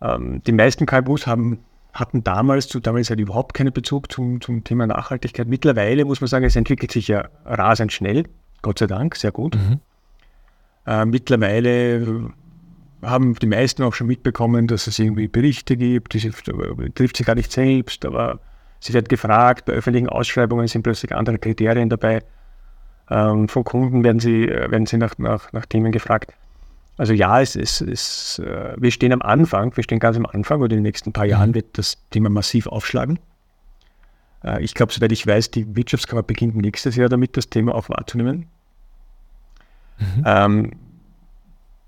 [0.00, 1.58] Ähm, die meisten KMUs haben,
[1.92, 5.48] hatten damals zu damals halt überhaupt keinen Bezug zum, zum Thema Nachhaltigkeit.
[5.48, 8.24] Mittlerweile muss man sagen, es entwickelt sich ja rasend schnell,
[8.62, 9.56] Gott sei Dank, sehr gut.
[9.56, 9.80] Mhm.
[10.86, 12.32] Äh, mittlerweile
[13.02, 17.34] haben die meisten auch schon mitbekommen, dass es irgendwie Berichte gibt, die trifft sie gar
[17.34, 18.40] nicht selbst, aber
[18.80, 22.22] sie wird gefragt, bei öffentlichen Ausschreibungen sind plötzlich andere Kriterien dabei.
[23.10, 26.34] Ähm, von Kunden werden sie, äh, werden sie nach, nach, nach Themen gefragt.
[26.98, 30.60] Also ja, es ist, es, äh, wir stehen am Anfang, wir stehen ganz am Anfang
[30.60, 31.54] und in den nächsten paar Jahren mhm.
[31.54, 33.20] wird das Thema massiv aufschlagen.
[34.44, 37.88] Äh, ich glaube, soweit ich weiß, die Wirtschaftskammer beginnt nächstes Jahr damit, das Thema auch
[37.88, 38.46] wahrzunehmen.
[39.98, 40.22] Mhm.
[40.26, 40.72] Ähm,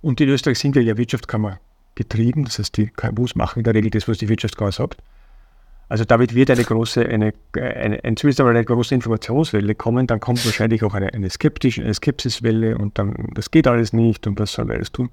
[0.00, 1.58] und in Österreich sind wir ja Wirtschaftskammer
[1.96, 5.02] getrieben, das heißt, die KMUs machen in der Regel das, was die Wirtschaftskammer sagt.
[5.90, 10.44] Also damit wird eine große, eine, eine, eine, zumindest eine große Informationswelle kommen, dann kommt
[10.46, 14.52] wahrscheinlich auch eine, eine, skeptische, eine Skepsiswelle und dann, das geht alles nicht und was
[14.52, 15.10] soll wir alles tun?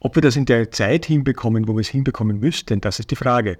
[0.00, 3.16] Ob wir das in der Zeit hinbekommen, wo wir es hinbekommen müssten, das ist die
[3.16, 3.56] Frage.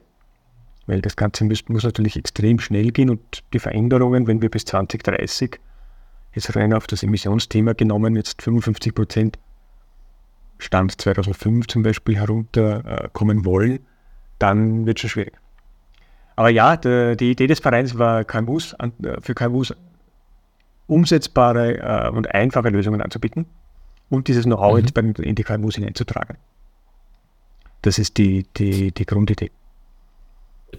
[0.87, 4.67] Weil das Ganze muss, muss natürlich extrem schnell gehen und die Veränderungen, wenn wir bis
[4.67, 5.59] 2030
[6.35, 9.39] jetzt rein auf das Emissionsthema genommen, jetzt 55 Prozent
[10.59, 13.79] Stand 2005 zum Beispiel herunterkommen äh, wollen,
[14.39, 15.33] dann wird es schon schwierig.
[16.37, 19.75] Aber ja, die, die Idee des Vereins war, KMUs, äh, für KMUs
[20.87, 23.47] umsetzbare äh, und einfache Lösungen anzubieten
[24.11, 25.15] und dieses Know-how mhm.
[25.23, 26.37] in die KMUs hineinzutragen.
[27.83, 29.51] Das ist die, die, die Grundidee.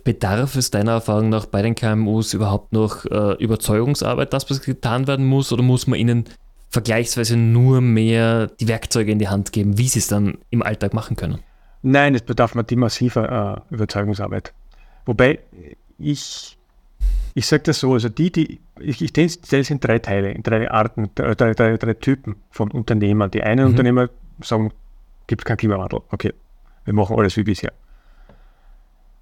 [0.03, 5.07] Bedarf es deiner Erfahrung nach bei den KMUs überhaupt noch äh, Überzeugungsarbeit, dass was getan
[5.07, 6.25] werden muss, oder muss man ihnen
[6.69, 10.93] vergleichsweise nur mehr die Werkzeuge in die Hand geben, wie sie es dann im Alltag
[10.93, 11.39] machen können?
[11.81, 14.53] Nein, es bedarf die massiver äh, Überzeugungsarbeit.
[15.07, 15.39] Wobei
[15.97, 16.57] ich
[17.33, 20.41] Ich sage das so, also die, die, ich, ich teile es in drei Teile, in
[20.41, 23.29] drei Arten, drei, drei, drei Typen von Unternehmern.
[23.29, 23.71] Die einen mhm.
[23.71, 24.09] Unternehmer
[24.41, 24.71] sagen,
[25.27, 26.01] gibt keinen Klimawandel.
[26.09, 26.33] Okay,
[26.85, 27.71] wir machen alles wie bisher.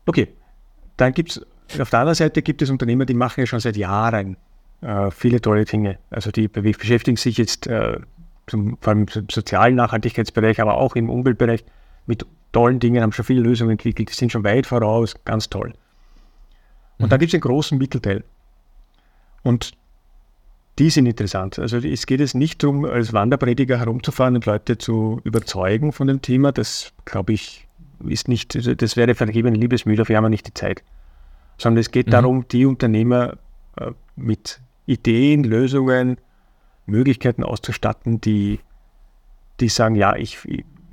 [0.06, 0.30] Okay,
[0.96, 1.46] dann gibt es,
[1.80, 4.38] auf der anderen Seite gibt es Unternehmer, die machen ja schon seit Jahren
[4.80, 5.98] äh, viele tolle Dinge.
[6.10, 8.00] Also die beschäftigen sich jetzt äh,
[8.48, 11.66] zum, vor allem im sozialen Nachhaltigkeitsbereich, aber auch im Umweltbereich
[12.06, 15.74] mit tollen Dingen, haben schon viele Lösungen entwickelt, die sind schon weit voraus, ganz toll.
[16.98, 17.10] Und mhm.
[17.10, 18.24] da gibt es einen großen Mittelteil.
[19.44, 19.74] Und
[20.80, 21.60] die sind interessant.
[21.60, 26.22] Also es geht jetzt nicht darum, als Wanderprediger herumzufahren und Leute zu überzeugen von dem
[26.22, 26.54] Thema.
[26.54, 27.68] Das, glaube ich,
[28.06, 30.82] ist nicht, also das wäre vergebene Liebesmühe, dafür haben wir nicht die Zeit.
[31.58, 32.12] Sondern es geht mhm.
[32.12, 33.38] darum, die Unternehmer
[33.78, 36.18] äh, mit Ideen, Lösungen,
[36.86, 38.60] Möglichkeiten auszustatten, die,
[39.60, 40.40] die sagen, ja, ich,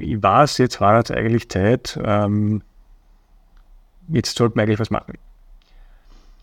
[0.02, 2.62] ich, weiß, jetzt war es eigentlich Zeit, ähm,
[4.08, 5.18] jetzt sollten wir eigentlich was machen.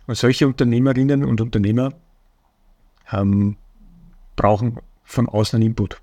[0.08, 1.94] Und solche Unternehmerinnen und Unternehmer
[3.12, 3.58] ähm,
[4.36, 6.02] brauchen von außen einen Input.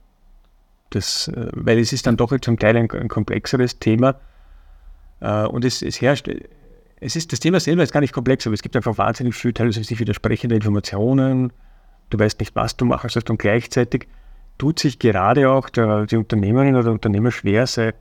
[0.90, 4.20] Das, äh, weil es ist dann doch zum Teil ein, ein komplexeres Thema
[5.20, 6.28] äh, und es, es herrscht
[7.00, 9.52] es ist, das Thema selber ist gar nicht komplex, aber es gibt einfach wahnsinnig viel
[9.52, 11.52] teilweise sich widersprechende Informationen.
[12.10, 14.08] Du weißt nicht, was du machen sollst und gleichzeitig
[14.58, 17.94] tut sich gerade auch der, die Unternehmerin oder der Unternehmer schwer, sei,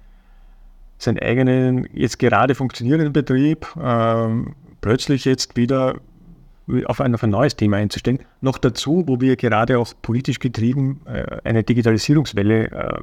[0.97, 5.95] seinen eigenen, jetzt gerade funktionierenden Betrieb ähm, plötzlich jetzt wieder
[6.85, 8.19] auf ein, auf ein neues Thema einzustellen.
[8.41, 13.01] Noch dazu, wo wir gerade auch politisch getrieben äh, eine Digitalisierungswelle äh,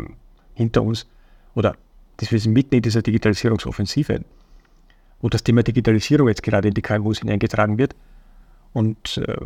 [0.55, 1.07] hinter uns
[1.55, 1.77] oder
[2.17, 4.23] das wir sind mitten in dieser Digitalisierungsoffensive
[5.23, 7.95] wo das Thema Digitalisierung jetzt gerade in die KMUs hineingetragen wird.
[8.73, 9.37] Und äh,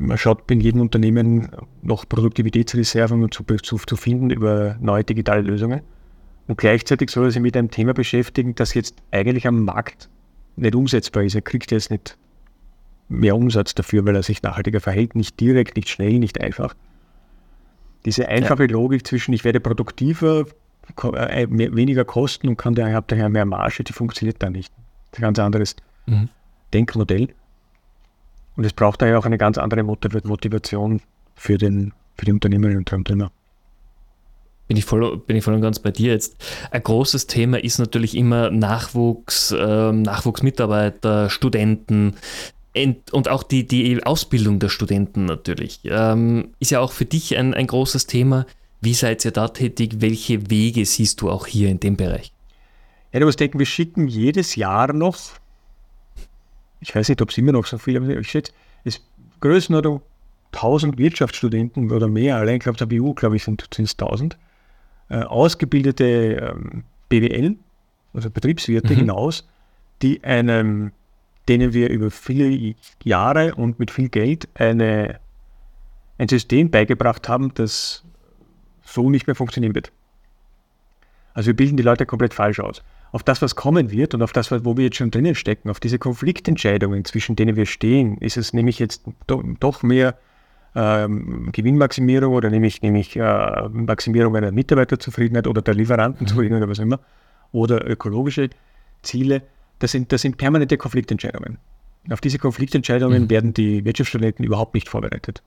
[0.00, 1.50] man schaut in jedem Unternehmen
[1.82, 5.82] noch Produktivitätsreserven zu, zu, zu finden über neue digitale Lösungen.
[6.48, 10.08] Und gleichzeitig soll er sich mit einem Thema beschäftigen, das jetzt eigentlich am Markt
[10.56, 11.34] nicht umsetzbar ist.
[11.34, 12.16] Er kriegt jetzt nicht
[13.08, 16.74] mehr Umsatz dafür, weil er sich nachhaltiger verhält, nicht direkt, nicht schnell, nicht einfach.
[18.06, 18.70] Diese einfache ja.
[18.70, 20.46] Logik zwischen ich werde produktiver,
[21.12, 24.72] äh, weniger Kosten und kann daher, habe daher mehr Marge, die funktioniert da nicht
[25.14, 26.30] ein ganz anderes mhm.
[26.72, 27.34] Denkmodell.
[28.60, 31.00] Und es braucht daher auch eine ganz andere Motivation
[31.34, 33.32] für den, für die Unternehmerinnen und Unternehmer.
[34.68, 36.36] Bin ich, voll, bin ich voll und ganz bei dir jetzt.
[36.70, 42.16] Ein großes Thema ist natürlich immer Nachwuchs, äh, Nachwuchsmitarbeiter, Studenten
[43.12, 45.80] und auch die, die Ausbildung der Studenten natürlich.
[45.84, 48.44] Ähm, ist ja auch für dich ein, ein großes Thema.
[48.82, 50.02] Wie seid ihr da tätig?
[50.02, 52.30] Welche Wege siehst du auch hier in dem Bereich?
[53.10, 55.39] Ja, du musst denken, wir schicken jedes Jahr noch,
[56.80, 58.52] ich weiß nicht, ob es immer noch so viele, aber ich schätze,
[58.84, 59.04] es
[59.40, 60.02] Größenordnung
[60.52, 64.36] 1000 Wirtschaftsstudenten oder mehr, allein, ich glaube, der BU, glaube ich, sind es 1000,
[65.08, 67.56] äh, ausgebildete ähm, BWL,
[68.12, 68.98] also Betriebswirte mhm.
[68.98, 69.48] hinaus,
[70.02, 70.92] die einem,
[71.48, 75.20] denen wir über viele Jahre und mit viel Geld eine,
[76.18, 78.04] ein System beigebracht haben, das
[78.82, 79.92] so nicht mehr funktionieren wird.
[81.34, 84.32] Also wir bilden die Leute komplett falsch aus auf das, was kommen wird und auf
[84.32, 88.36] das, wo wir jetzt schon drinnen stecken, auf diese Konfliktentscheidungen, zwischen denen wir stehen, ist
[88.36, 90.16] es nämlich jetzt do, doch mehr
[90.76, 97.00] ähm, Gewinnmaximierung oder nämlich, nämlich äh, Maximierung einer Mitarbeiterzufriedenheit oder der Lieferantenzufriedenheit oder was immer,
[97.50, 98.50] oder ökologische
[99.02, 99.42] Ziele.
[99.80, 101.58] Das sind, das sind permanente Konfliktentscheidungen.
[102.10, 103.30] Auf diese Konfliktentscheidungen mhm.
[103.30, 105.42] werden die Wirtschaftsstudenten überhaupt nicht vorbereitet.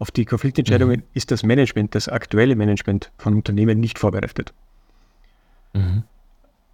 [0.00, 1.06] Auf die Konfliktentscheidungen mhm.
[1.14, 4.52] ist das Management, das aktuelle Management von Unternehmen nicht vorbereitet.
[5.74, 6.02] Mhm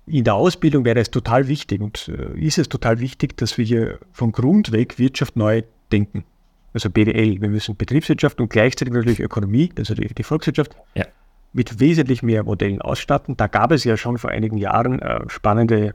[0.07, 3.65] in der Ausbildung wäre es total wichtig und äh, ist es total wichtig, dass wir
[3.65, 6.25] hier von Grund weg Wirtschaft neu denken.
[6.73, 11.05] Also BWL, wir müssen Betriebswirtschaft und gleichzeitig natürlich Ökonomie, also die, die Volkswirtschaft, ja.
[11.53, 13.37] mit wesentlich mehr Modellen ausstatten.
[13.37, 15.95] Da gab es ja schon vor einigen Jahren äh, spannende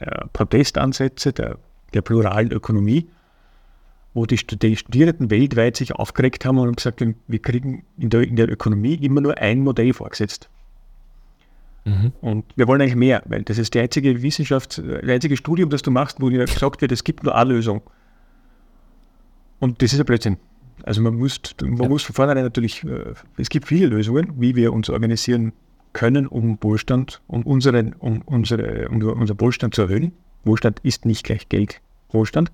[0.00, 1.58] äh, Protestansätze der,
[1.94, 3.08] der, pluralen Ökonomie,
[4.14, 8.22] wo die, die, Studierenden weltweit sich aufgeregt haben und gesagt haben, wir kriegen in der,
[8.22, 10.50] in der Ökonomie immer nur ein Modell vorgesetzt.
[11.84, 12.12] Mhm.
[12.20, 15.82] Und wir wollen eigentlich mehr, weil das ist die einzige Wissenschaft, das einzige Studium, das
[15.82, 17.82] du machst, wo dir gesagt wird, es gibt nur eine Lösung.
[19.58, 20.36] Und das ist ein Blödsinn.
[20.84, 21.88] Also man muss, man ja.
[21.88, 25.52] muss von vornherein natürlich, äh, es gibt viele Lösungen, wie wir uns organisieren
[25.92, 30.12] können, um Wohlstand, um, unseren, um, unsere, um unser Wohlstand zu erhöhen.
[30.44, 32.50] Wohlstand ist nicht gleich Geld, Wohlstand.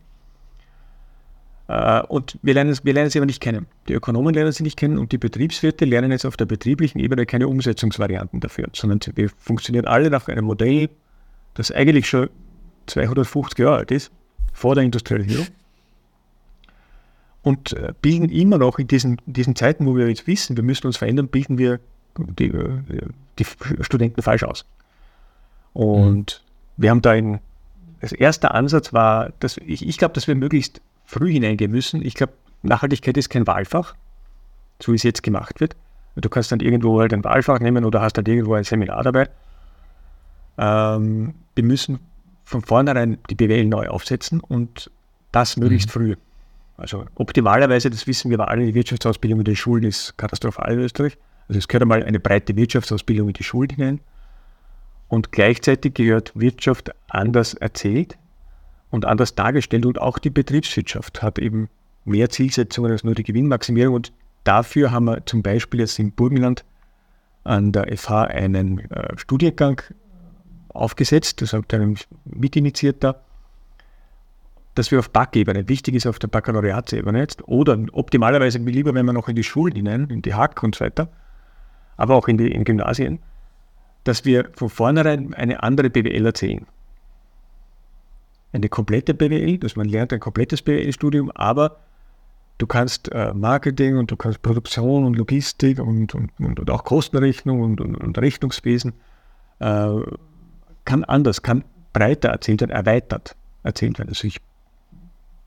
[1.69, 3.67] Äh, und wir lernen, wir lernen sie aber nicht kennen.
[3.89, 7.27] Die Ökonomen lernen sie nicht kennen und die Betriebswirte lernen jetzt auf der betrieblichen Ebene
[7.27, 10.91] keine Umsetzungsvarianten dafür, sondern wir funktionieren alle nach einem Modell,
[11.55, 12.31] das eigentlich schon
[12.87, 14.13] 250 Jahre alt ist,
[14.53, 15.49] vor der Industrialisierung.
[17.43, 20.65] Und äh, bilden immer noch in diesen, in diesen Zeiten, wo wir jetzt wissen, wir
[20.65, 21.81] müssen uns verändern, bilden wir
[22.19, 22.81] die, äh,
[23.39, 23.45] die
[23.83, 24.65] Studenten falsch aus.
[25.73, 26.43] Und
[26.77, 26.83] mhm.
[26.83, 27.41] wir haben da ein,
[28.01, 32.05] als erster Ansatz war, dass ich, ich glaube, dass wir möglichst früh hineingehen müssen.
[32.05, 33.95] Ich glaube, Nachhaltigkeit ist kein Wahlfach,
[34.83, 35.77] so wie es jetzt gemacht wird.
[36.17, 39.29] Du kannst dann irgendwo halt ein Wahlfach nehmen oder hast dann irgendwo ein Seminar dabei.
[40.59, 42.01] Ähm, wir müssen
[42.45, 44.91] von vornherein die BWL neu aufsetzen und
[45.33, 45.93] das möglichst mhm.
[45.93, 46.17] früh.
[46.79, 51.19] Also optimalerweise, das wissen wir alle, die Wirtschaftsausbildung in den Schulen ist katastrophal in Österreich.
[51.49, 54.01] Also es gehört einmal eine breite Wirtschaftsausbildung in die Schulen hinein.
[55.09, 58.17] Und gleichzeitig gehört Wirtschaft anders erzählt
[58.91, 59.87] und anders dargestellt.
[59.87, 61.69] Und auch die Betriebswirtschaft hat eben
[62.05, 63.95] mehr Zielsetzungen als nur die Gewinnmaximierung.
[63.95, 64.13] Und
[64.45, 66.65] dafür haben wir zum Beispiel jetzt im Burgenland
[67.45, 69.83] an der FH einen äh, Studiengang
[70.69, 71.95] aufgesetzt, das hat er
[72.25, 73.23] mitinitiiert da,
[74.75, 79.13] dass wir auf Backebene, wichtig ist auf der Baccalaureatsebene jetzt, oder optimalerweise lieber, wenn wir
[79.13, 81.09] noch in die Schulen hinein, in die Hack und so weiter,
[81.97, 83.21] aber auch in die in Gymnasien,
[84.05, 86.67] dass wir von vornherein eine andere BWL erzählen.
[88.53, 91.79] Eine komplette BWL, dass man lernt ein komplettes BWL-Studium, aber
[92.59, 97.61] du kannst äh, Marketing und du kannst Produktion und Logistik und, und, und auch Kostenrechnung
[97.61, 98.95] und, und, und Rechnungswesen
[99.59, 99.89] äh,
[100.85, 104.11] kann anders, kann breiter erzählt werden, erweitert erzählt werden.
[104.11, 104.41] Also ich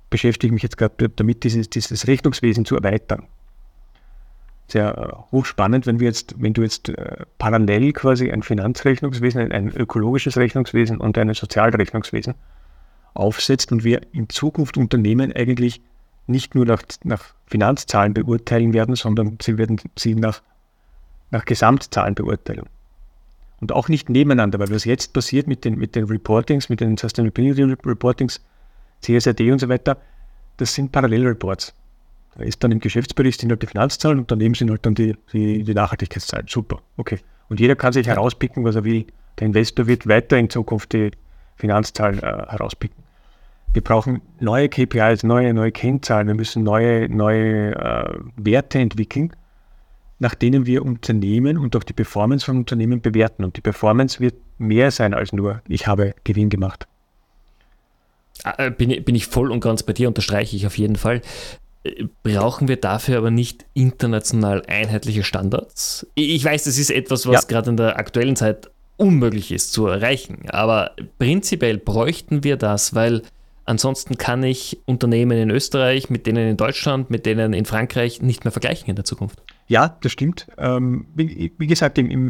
[0.09, 3.27] beschäftige mich jetzt gerade damit, dieses, dieses Rechnungswesen zu erweitern.
[4.67, 9.51] Sehr äh, hochspannend, wenn wir jetzt, wenn du jetzt äh, parallel quasi ein Finanzrechnungswesen, ein,
[9.51, 12.35] ein ökologisches Rechnungswesen und ein Sozialrechnungswesen
[13.13, 15.81] aufsetzt und wir in Zukunft Unternehmen eigentlich
[16.27, 20.41] nicht nur nach, nach Finanzzahlen beurteilen werden, sondern sie werden sie nach,
[21.31, 22.65] nach Gesamtzahlen beurteilen.
[23.61, 26.95] Und auch nicht nebeneinander, weil was jetzt passiert mit den, mit den Reportings, mit den
[26.95, 28.41] Sustainability Reportings,
[29.01, 29.97] CSRD und so weiter,
[30.57, 31.73] das sind Parallelreports.
[32.35, 35.15] Da ist dann im Geschäftsbericht sind halt die Finanzzahlen und daneben sind halt dann die,
[35.33, 36.47] die, die Nachhaltigkeitszahlen.
[36.47, 37.19] Super, okay.
[37.49, 39.07] Und jeder kann sich herauspicken, was er will.
[39.39, 41.11] Der Investor wird weiter in Zukunft die
[41.59, 43.03] Finanzzahlen äh, herauspicken.
[43.73, 46.27] Wir brauchen neue KPIs, neue, neue Kennzahlen.
[46.27, 49.31] Wir müssen neue, neue äh, Werte entwickeln,
[50.17, 53.43] nach denen wir Unternehmen und auch die Performance von Unternehmen bewerten.
[53.43, 56.87] Und die Performance wird mehr sein als nur, ich habe Gewinn gemacht.
[58.43, 61.21] Ah, äh, bin, bin ich voll und ganz bei dir, unterstreiche ich auf jeden Fall.
[61.83, 66.07] Äh, brauchen wir dafür aber nicht international einheitliche Standards?
[66.15, 67.47] Ich weiß, das ist etwas, was ja.
[67.47, 73.23] gerade in der aktuellen Zeit unmöglich ist zu erreichen, aber prinzipiell bräuchten wir das, weil
[73.65, 78.43] ansonsten kann ich Unternehmen in Österreich mit denen in Deutschland, mit denen in Frankreich nicht
[78.43, 79.41] mehr vergleichen in der Zukunft.
[79.67, 80.47] Ja, das stimmt.
[80.57, 82.29] Ähm, wie, wie, gesagt, im, im,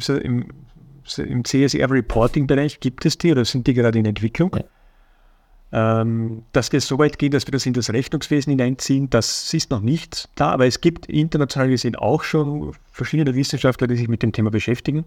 [1.18, 4.56] im CSR-Reporting-Bereich gibt es die oder sind die gerade in Entwicklung.
[4.56, 4.64] Ja.
[5.72, 9.70] Ähm, dass wir so weit gehen, dass wir das in das Rechnungswesen hineinziehen, das ist
[9.70, 14.24] noch nicht da, aber es gibt international gesehen auch schon verschiedene Wissenschaftler, die sich mit
[14.24, 15.06] dem Thema beschäftigen.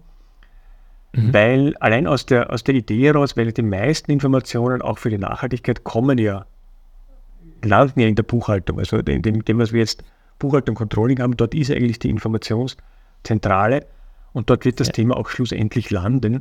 [1.13, 1.33] Mhm.
[1.33, 5.19] Weil allein aus der, aus der Idee heraus, weil die meisten Informationen auch für die
[5.19, 6.45] Nachhaltigkeit kommen ja,
[7.63, 8.79] landen ja in der Buchhaltung.
[8.79, 10.03] Also in dem, dem was wir jetzt
[10.39, 13.85] Buchhaltung Controlling haben, dort ist eigentlich die Informationszentrale
[14.33, 14.93] und dort wird das ja.
[14.93, 16.39] Thema auch schlussendlich landen.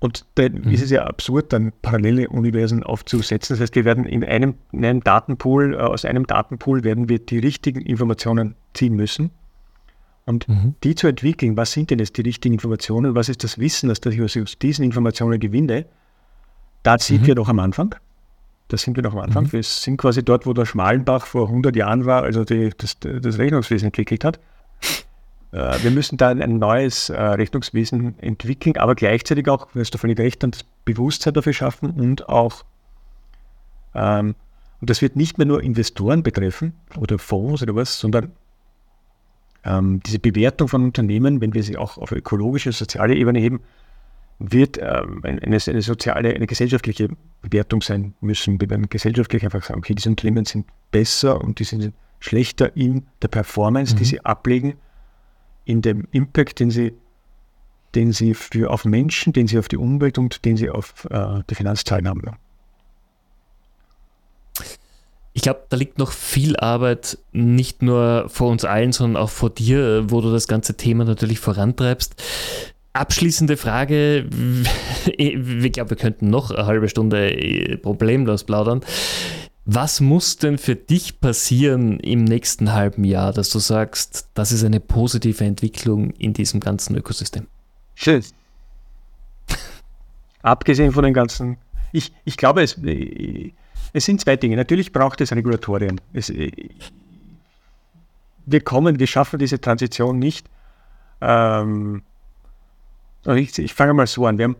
[0.00, 0.70] Und da mhm.
[0.72, 3.54] ist es ja absurd, dann parallele Universen aufzusetzen.
[3.54, 7.20] Das heißt, wir werden in einem, in einem Datenpool, äh, aus einem Datenpool werden wir
[7.20, 9.30] die richtigen Informationen ziehen müssen.
[10.24, 10.74] Und mhm.
[10.84, 14.00] die zu entwickeln, was sind denn jetzt die richtigen Informationen, was ist das Wissen, das
[14.06, 15.86] ich aus diesen Informationen gewinne,
[16.82, 17.26] da sind mhm.
[17.26, 17.94] wir noch am Anfang.
[18.68, 19.44] Da sind wir noch am Anfang.
[19.44, 19.52] Mhm.
[19.52, 23.38] Wir sind quasi dort, wo der Schmalenbach vor 100 Jahren war, also die, das, das
[23.38, 24.38] Rechnungswesen entwickelt hat.
[25.52, 29.98] Äh, wir müssen da ein neues äh, Rechnungswesen entwickeln, aber gleichzeitig auch, du hast du
[29.98, 32.64] völlig recht, das Bewusstsein dafür schaffen und auch,
[33.94, 34.34] ähm,
[34.80, 38.32] und das wird nicht mehr nur Investoren betreffen oder Fonds oder was, sondern
[39.64, 43.60] ähm, diese Bewertung von Unternehmen, wenn wir sie auch auf ökologische, soziale Ebene heben,
[44.38, 47.08] wird ähm, eine, eine, soziale, eine gesellschaftliche
[47.42, 48.60] Bewertung sein müssen.
[48.60, 53.06] Wir werden gesellschaftlich einfach sagen, okay, diese Unternehmen sind besser und die sind schlechter in
[53.20, 53.98] der Performance, mhm.
[53.98, 54.74] die sie ablegen
[55.64, 56.92] in dem Impact, den sie,
[57.94, 61.42] den sie für auf Menschen, den sie auf die Umwelt und den sie auf äh,
[61.48, 62.22] die Finanzzahlen haben.
[65.34, 69.50] Ich glaube, da liegt noch viel Arbeit, nicht nur vor uns allen, sondern auch vor
[69.50, 72.22] dir, wo du das ganze Thema natürlich vorantreibst.
[72.92, 74.26] Abschließende Frage,
[75.16, 78.82] ich glaube, wir könnten noch eine halbe Stunde äh, problemlos plaudern.
[79.64, 84.64] Was muss denn für dich passieren im nächsten halben Jahr, dass du sagst, das ist
[84.64, 87.46] eine positive Entwicklung in diesem ganzen Ökosystem?
[87.94, 88.24] Schön.
[90.42, 91.58] Abgesehen von den ganzen,
[91.92, 92.76] ich, ich glaube, es,
[93.92, 94.56] es sind zwei Dinge.
[94.56, 96.00] Natürlich braucht es Regulatorien.
[96.12, 96.32] Es,
[98.46, 100.48] wir kommen, wir schaffen diese Transition nicht.
[101.20, 102.02] Ähm,
[103.26, 104.38] ich, ich fange mal so an.
[104.38, 104.56] Wir haben,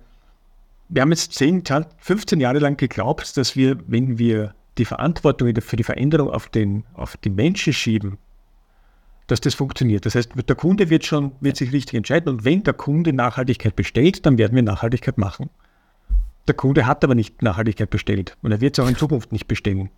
[0.88, 1.64] wir haben jetzt 10,
[1.98, 6.84] 15 Jahre lang geglaubt, dass wir, wenn wir die Verantwortung für die Veränderung auf, den,
[6.94, 8.18] auf die Menschen schieben,
[9.26, 10.06] dass das funktioniert.
[10.06, 13.76] Das heißt, der Kunde wird schon, wird sich richtig entscheiden und wenn der Kunde Nachhaltigkeit
[13.76, 15.50] bestellt, dann werden wir Nachhaltigkeit machen.
[16.48, 19.46] Der Kunde hat aber nicht Nachhaltigkeit bestellt und er wird es auch in Zukunft nicht
[19.46, 19.90] bestellen.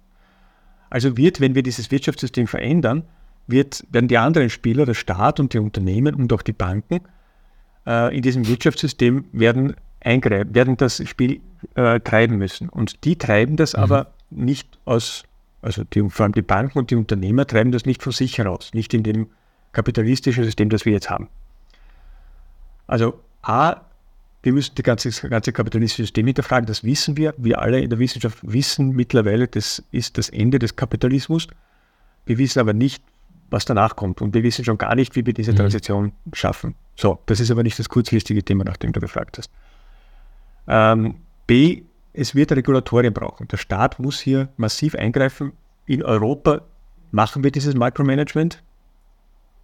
[0.91, 3.05] Also wird, wenn wir dieses Wirtschaftssystem verändern,
[3.47, 7.01] wird, werden die anderen Spieler, der Staat und die Unternehmen und auch die Banken
[7.87, 11.41] äh, in diesem Wirtschaftssystem werden, werden das Spiel
[11.75, 12.69] äh, treiben müssen.
[12.69, 13.83] Und die treiben das mhm.
[13.83, 15.25] aber nicht aus,
[15.63, 18.71] also die, vor allem die Banken und die Unternehmer treiben das nicht von sich heraus,
[18.75, 19.29] nicht in dem
[19.73, 21.29] kapitalistischen System, das wir jetzt haben.
[22.87, 23.81] Also A,
[24.45, 27.35] wir müssen das ganze, ganze kapitalistische System hinterfragen, das wissen wir.
[27.39, 31.49] Wir alle in der Wissenschaft wissen mittlerweile, das ist das Ende des Kapitalismus.
[32.27, 33.03] Wir wissen aber nicht,
[33.49, 34.21] was danach kommt.
[34.21, 35.57] Und wir wissen schon gar nicht, wie wir diese mhm.
[35.57, 36.75] Transition schaffen.
[36.95, 39.51] So, das ist aber nicht das kurzfristige Thema, nach dem du gefragt hast.
[40.69, 41.17] Ähm,
[41.47, 41.83] B,
[42.13, 43.49] es wird Regulatorien brauchen.
[43.49, 45.53] Der Staat muss hier massiv eingreifen.
[45.87, 46.61] In Europa
[47.13, 48.63] machen wir dieses Micromanagement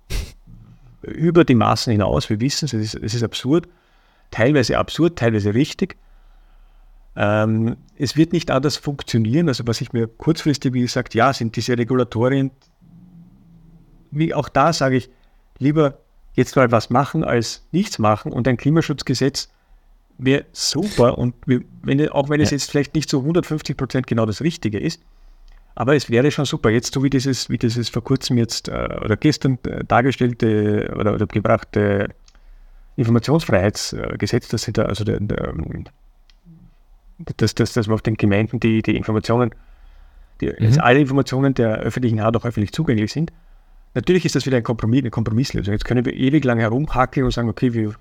[1.03, 2.31] über die Maßen hinaus.
[2.31, 3.68] Wir wissen es, es ist, es ist absurd
[4.31, 5.97] teilweise absurd, teilweise richtig.
[7.16, 9.49] Ähm, es wird nicht anders funktionieren.
[9.49, 12.51] Also was ich mir kurzfristig, wie gesagt, ja, sind diese Regulatorien,
[14.11, 15.11] wie auch da sage ich,
[15.59, 15.99] lieber
[16.35, 19.51] jetzt mal was machen als nichts machen und ein Klimaschutzgesetz
[20.18, 24.43] wäre super und wenn, auch wenn es jetzt vielleicht nicht zu 150 Prozent genau das
[24.43, 25.01] Richtige ist,
[25.74, 26.70] aber es wäre schon super.
[26.70, 31.14] Jetzt so wie dieses, wie dieses vor kurzem jetzt äh, oder gestern äh, dargestellte oder,
[31.14, 32.09] oder gebrachte
[33.01, 35.55] Informationsfreiheitsgesetz, das sind da also der, der,
[37.36, 39.51] dass, dass, dass man auf den Gemeinden die, die Informationen,
[40.40, 40.78] die, mhm.
[40.78, 43.32] alle Informationen der öffentlichen Hand auch öffentlich zugänglich sind.
[43.94, 45.72] Natürlich ist das wieder ein Kompromiss, eine Kompromisslösung.
[45.72, 47.94] Jetzt können wir ewig lang herumhackeln und sagen, okay, wir,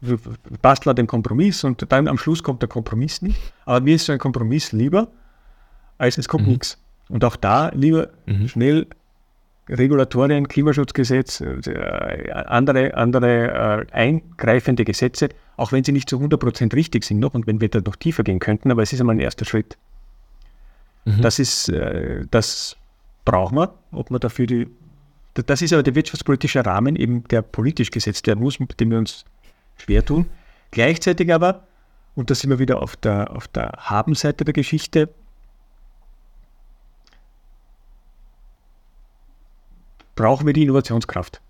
[0.00, 0.18] wir
[0.62, 3.38] basteln den Kompromiss und dann am Schluss kommt der Kompromiss nicht.
[3.64, 5.08] Aber mir ist so ein Kompromiss lieber,
[5.98, 6.52] als es kommt mhm.
[6.52, 6.78] nichts.
[7.08, 8.48] Und auch da lieber mhm.
[8.48, 8.86] schnell
[9.68, 17.04] Regulatorien, Klimaschutzgesetz, äh, andere, andere äh, eingreifende Gesetze, auch wenn sie nicht zu 100% richtig
[17.04, 19.20] sind noch und wenn wir da noch tiefer gehen könnten, aber es ist einmal ein
[19.20, 19.76] erster Schritt.
[21.04, 21.20] Mhm.
[21.20, 22.76] Das ist, äh, das
[23.24, 24.68] brauchen wir, ob man dafür die,
[25.34, 28.98] das ist aber der wirtschaftspolitische Rahmen, eben der politisch gesetzt werden muss, mit dem wir
[28.98, 29.24] uns
[29.76, 30.26] schwer tun.
[30.70, 31.64] Gleichzeitig aber,
[32.14, 35.10] und da sind wir wieder auf der, auf der Habenseite der Geschichte,
[40.16, 41.40] brauchen wir die Innovationskraft.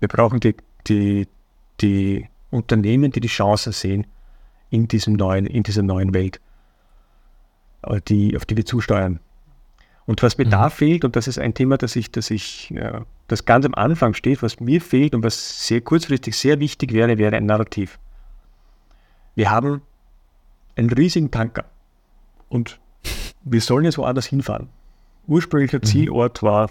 [0.00, 0.56] Wir brauchen die,
[0.88, 1.28] die,
[1.80, 4.06] die Unternehmen, die die Chance sehen
[4.70, 6.40] in, diesem neuen, in dieser neuen Welt,
[7.82, 9.20] äh, die, auf die wir zusteuern.
[10.06, 10.50] Und was mir mhm.
[10.50, 13.74] da fehlt, und das ist ein Thema, das ich, das ich, ja, das ganz am
[13.74, 17.98] Anfang steht, was mir fehlt und was sehr kurzfristig sehr wichtig wäre, wäre ein Narrativ.
[19.34, 19.82] Wir haben
[20.74, 21.66] einen riesigen Tanker
[22.48, 22.80] und
[23.44, 24.68] wir sollen jetzt woanders hinfahren.
[25.28, 25.84] Ursprünglicher mhm.
[25.84, 26.70] Zielort war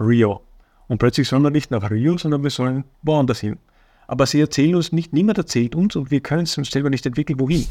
[0.00, 0.42] Rio.
[0.88, 3.58] Und plötzlich sollen wir nicht nach Rio, sondern wir sollen woanders hin.
[4.06, 7.06] Aber sie erzählen uns nicht, niemand erzählt uns und wir können es uns selber nicht
[7.06, 7.66] entwickeln, wohin.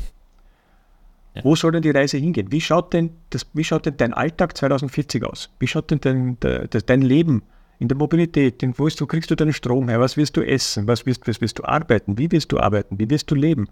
[1.36, 1.44] Ja.
[1.44, 2.52] Wo soll denn die Reise hingehen?
[2.52, 5.50] Wie schaut denn, das, wie schaut denn dein Alltag 2040 aus?
[5.60, 7.44] Wie schaut denn dein, dein, dein Leben
[7.80, 8.64] in der Mobilität?
[8.64, 10.00] In wo, ist, wo kriegst du deinen Strom her?
[10.00, 10.88] Was wirst du essen?
[10.88, 12.18] Was wirst, was wirst du arbeiten?
[12.18, 13.00] Wie wirst du arbeiten?
[13.00, 13.70] Wie wirst du leben?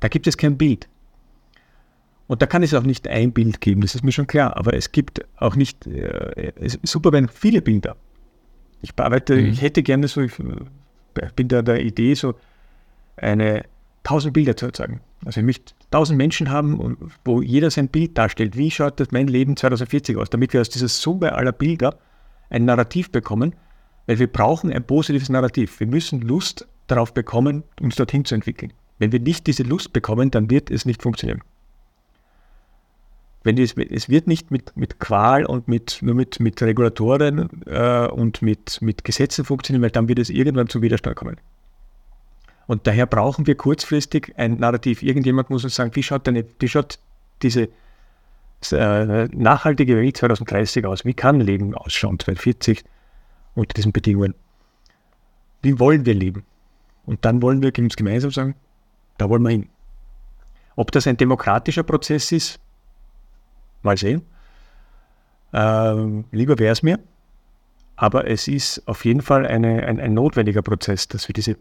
[0.00, 0.88] Da gibt es kein Bild.
[2.28, 4.56] Und da kann es auch nicht ein Bild geben, das ist mir schon klar.
[4.56, 7.96] Aber es gibt auch nicht, äh, es ist super, wenn viele Bilder.
[8.82, 9.46] Ich bearbeite, mhm.
[9.46, 12.34] ich hätte gerne so, ich äh, bin da der Idee, so
[13.16, 13.64] eine
[14.04, 15.00] tausend Bilder zu erzeugen.
[15.24, 18.56] Also ich möchte tausend Menschen haben, wo jeder sein Bild darstellt.
[18.58, 20.28] Wie schaut das mein Leben 2040 aus?
[20.28, 21.98] Damit wir aus dieser Summe aller Bilder
[22.50, 23.54] ein Narrativ bekommen,
[24.06, 25.80] weil wir brauchen ein positives Narrativ.
[25.80, 28.74] Wir müssen Lust darauf bekommen, uns dorthin zu entwickeln.
[28.98, 31.42] Wenn wir nicht diese Lust bekommen, dann wird es nicht funktionieren
[33.48, 38.06] wenn es, es wird nicht mit, mit Qual und mit, nur mit, mit Regulatoren äh,
[38.08, 41.38] und mit, mit Gesetzen funktionieren, weil dann wird es irgendwann zum Widerstand kommen.
[42.66, 45.02] Und daher brauchen wir kurzfristig ein Narrativ.
[45.02, 46.98] Irgendjemand muss uns sagen, wie schaut, denn, wie schaut
[47.40, 47.70] diese
[48.72, 51.06] äh, nachhaltige Welt 2030 aus?
[51.06, 52.84] Wie kann Leben ausschauen 2040
[53.54, 54.34] unter diesen Bedingungen?
[55.62, 56.44] Wie wollen wir leben?
[57.06, 58.56] Und dann wollen wir uns gemeinsam sagen,
[59.16, 59.70] da wollen wir hin.
[60.76, 62.60] Ob das ein demokratischer Prozess ist,
[63.82, 64.22] Mal sehen.
[65.52, 66.98] Ähm, lieber wäre es mir.
[67.96, 71.56] Aber es ist auf jeden Fall eine, ein, ein notwendiger Prozess, dass wir diese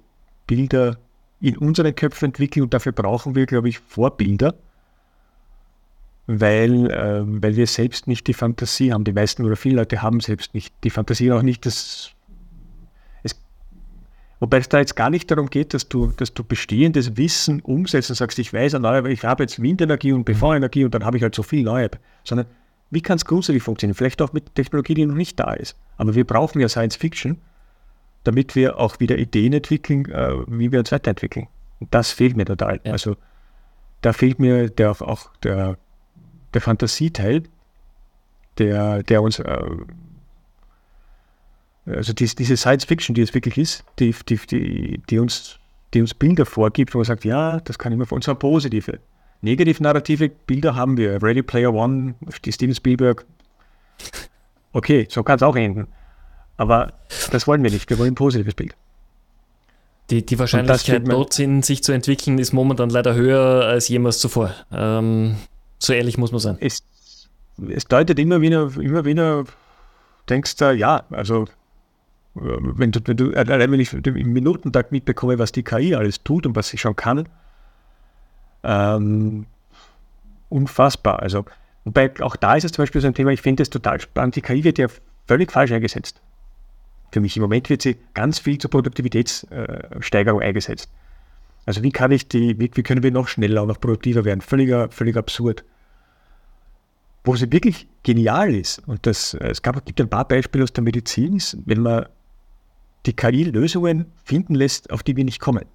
[0.45, 0.97] Bilder
[1.39, 4.55] in unseren Köpfen entwickeln und dafür brauchen wir, glaube ich, Vorbilder,
[6.28, 9.03] weil, äh, weil wir selbst nicht die Fantasie haben.
[9.03, 12.11] Die meisten oder viele Leute haben selbst nicht die Fantasie, auch nicht das.
[14.40, 18.10] Wobei es da jetzt gar nicht darum geht, dass du, dass du bestehendes Wissen umsetzt
[18.12, 21.24] und sagst, ich weiß erneuerbar, ich habe jetzt Windenergie und PV-Energie und dann habe ich
[21.24, 21.90] halt so viel neu,
[22.24, 22.46] sondern
[22.92, 23.96] wie kann es grundsätzlich funktionieren?
[23.96, 25.76] Vielleicht auch mit Technologie, die noch nicht da ist.
[25.98, 27.42] Aber wir brauchen ja Science Fiction,
[28.24, 31.48] damit wir auch wieder Ideen entwickeln, äh, wie wir uns weiterentwickeln.
[31.80, 32.80] Und das fehlt mir total.
[32.84, 32.94] Ja.
[32.94, 33.18] Also
[34.02, 35.78] da fehlt mir der, auch der,
[36.54, 37.44] der Fantasieteil,
[38.58, 39.70] der, der uns äh,
[41.88, 45.60] also dies, diese Science Fiction, die es wirklich ist, die, die, die, die, uns,
[45.94, 49.00] die uns Bilder vorgibt, wo man sagt, ja, das kann immer für uns positive.
[49.42, 51.22] Negativ narrative Bilder haben wir.
[51.22, 53.26] Ready Player One, die Steven Spielberg.
[54.74, 55.88] Okay, so kann es auch enden.
[56.58, 56.94] Aber
[57.32, 57.90] das wollen wir nicht.
[57.90, 58.76] Wir wollen ein positives Bild.
[60.10, 64.54] Die, die Wahrscheinlichkeit, dort sind, sich zu entwickeln, ist momentan leider höher als jemals zuvor.
[64.72, 65.36] Ähm,
[65.80, 66.58] so ehrlich muss man sein.
[66.60, 66.84] Es,
[67.70, 69.44] es deutet immer wieder, immer wieder,
[70.30, 71.46] denkst du, ja, also
[72.42, 76.46] wenn du, wenn du, allein wenn ich im Minutentakt mitbekomme, was die KI alles tut
[76.46, 77.28] und was sie schon kann,
[78.64, 79.46] ähm,
[80.50, 81.22] unfassbar.
[81.22, 81.46] Also,
[81.86, 84.36] wobei auch da ist es zum Beispiel so ein Thema, ich finde es total spannend.
[84.36, 84.88] Die KI wird ja
[85.28, 86.22] völlig falsch eingesetzt.
[87.12, 90.90] Für mich im Moment wird sie ganz viel zur Produktivitätssteigerung eingesetzt.
[91.66, 94.42] Also wie kann ich die, wie, wie können wir noch schneller und noch produktiver werden?
[94.42, 95.64] Völliger, völlig absurd.
[97.24, 100.84] Wo sie wirklich genial ist, und das, es gab, gibt ein paar Beispiele aus der
[100.84, 102.06] Medizin, ist, wenn man
[103.08, 105.66] die KI Lösungen finden lässt, auf die wir nicht kommen.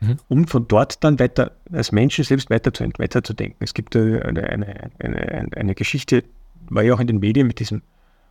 [0.00, 0.16] Mhm.
[0.28, 3.02] Um von dort dann weiter als Menschen selbst weiterzudenken.
[3.02, 3.20] Weiter
[3.58, 6.22] es gibt eine, eine, eine, eine, Geschichte,
[6.70, 7.82] war ja auch in den Medien mit diesem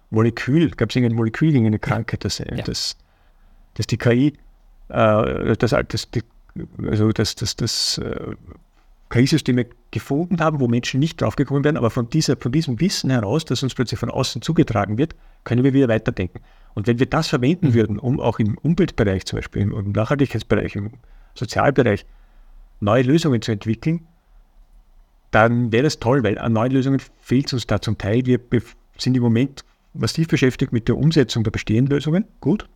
[0.10, 2.46] Molekül, gab es irgendein Molekül gegen eine Krankheit, das, ja.
[2.46, 2.96] das,
[3.74, 4.34] das die KI,
[4.88, 6.24] äh, das, das, die,
[6.82, 8.36] also das, das, das äh,
[9.10, 13.46] KI-Systeme gefunden haben, wo Menschen nicht draufgekommen wären, aber von, dieser, von diesem Wissen heraus,
[13.46, 16.42] das uns plötzlich von außen zugetragen wird, können wir wieder weiterdenken.
[16.74, 17.74] Und wenn wir das verwenden mhm.
[17.74, 20.92] würden, um auch im Umweltbereich zum Beispiel, im Nachhaltigkeitsbereich, im
[21.36, 22.06] Sozialbereich
[22.80, 24.06] neue Lösungen zu entwickeln,
[25.32, 28.26] dann wäre das toll, weil an neuen Lösungen fehlt es uns da zum Teil.
[28.26, 28.40] Wir
[28.98, 32.68] sind im Moment massiv beschäftigt mit der Umsetzung der bestehenden Lösungen, gut.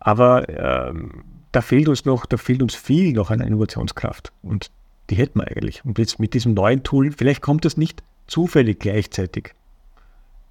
[0.00, 4.32] Aber ähm, da fehlt uns noch, da fehlt uns viel noch an Innovationskraft.
[4.42, 4.70] Und
[5.10, 5.84] die hätten wir eigentlich.
[5.84, 9.54] Und jetzt mit diesem neuen Tool, vielleicht kommt das nicht zufällig gleichzeitig.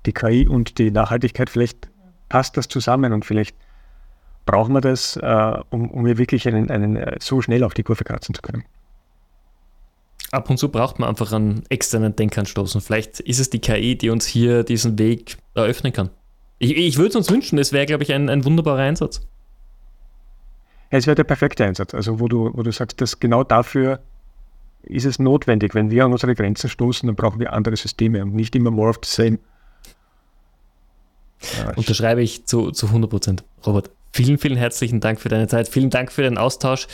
[0.05, 1.89] Die KI und die Nachhaltigkeit, vielleicht
[2.29, 3.55] passt das zusammen und vielleicht
[4.45, 7.83] brauchen wir das, äh, um, um hier wirklich einen, einen, äh, so schnell auf die
[7.83, 8.63] Kurve kratzen zu können.
[10.31, 13.97] Ab und zu braucht man einfach einen externen Denkanstoß und vielleicht ist es die KI,
[13.97, 16.09] die uns hier diesen Weg eröffnen kann.
[16.57, 19.27] Ich, ich würde es uns wünschen, es wäre, glaube ich, ein, ein wunderbarer Einsatz.
[20.91, 23.99] Ja, es wäre der perfekte Einsatz, also wo du, wo du sagst, dass genau dafür
[24.83, 25.73] ist es notwendig.
[25.73, 28.89] Wenn wir an unsere Grenzen stoßen, dann brauchen wir andere Systeme und nicht immer more
[28.89, 29.39] of the same.
[31.57, 33.43] Ja, Unterschreibe ich zu, zu 100 Prozent.
[33.65, 35.67] Robert, vielen, vielen herzlichen Dank für deine Zeit.
[35.67, 36.87] Vielen Dank für den Austausch.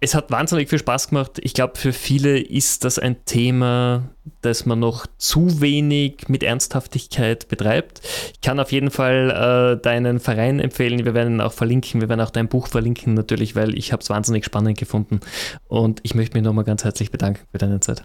[0.00, 1.40] Es hat wahnsinnig viel Spaß gemacht.
[1.42, 4.08] Ich glaube, für viele ist das ein Thema,
[4.42, 8.00] das man noch zu wenig mit Ernsthaftigkeit betreibt.
[8.32, 11.04] Ich kann auf jeden Fall äh, deinen Verein empfehlen.
[11.04, 12.00] Wir werden ihn auch verlinken.
[12.00, 15.18] Wir werden auch dein Buch verlinken natürlich, weil ich habe es wahnsinnig spannend gefunden.
[15.66, 18.04] Und ich möchte mich nochmal ganz herzlich bedanken für deine Zeit.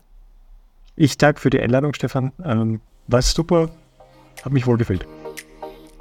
[0.96, 2.32] Ich danke für die Einladung, Stefan.
[2.44, 3.70] Ähm, war super.
[4.44, 5.06] Hat mich wohl gefällt.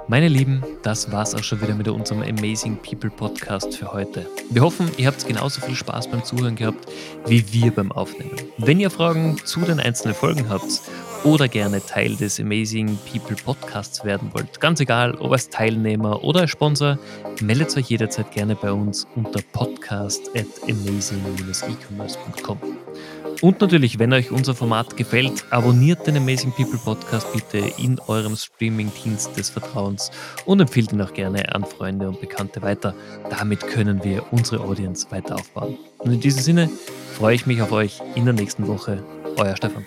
[0.07, 4.27] Meine Lieben, das war's auch schon wieder mit unserem Amazing People Podcast für heute.
[4.49, 6.91] Wir hoffen, ihr habt genauso viel Spaß beim Zuhören gehabt
[7.25, 8.35] wie wir beim Aufnehmen.
[8.57, 10.81] Wenn ihr Fragen zu den einzelnen Folgen habt
[11.23, 16.41] oder gerne Teil des Amazing People Podcasts werden wollt, ganz egal, ob als Teilnehmer oder
[16.41, 16.99] als Sponsor,
[17.41, 22.82] meldet euch jederzeit gerne bei uns unter podcast at amazing-ecommerce.com.
[23.43, 28.37] Und natürlich, wenn euch unser Format gefällt, abonniert den Amazing People Podcast bitte in eurem
[28.37, 30.11] Streaming-Dienst des Vertrauens
[30.45, 32.95] und empfiehlt ihn auch gerne an Freunde und Bekannte weiter.
[33.29, 35.77] Damit können wir unsere Audience weiter aufbauen.
[35.97, 36.69] Und in diesem Sinne
[37.17, 39.03] freue ich mich auf euch in der nächsten Woche.
[39.35, 39.85] Euer Stefan.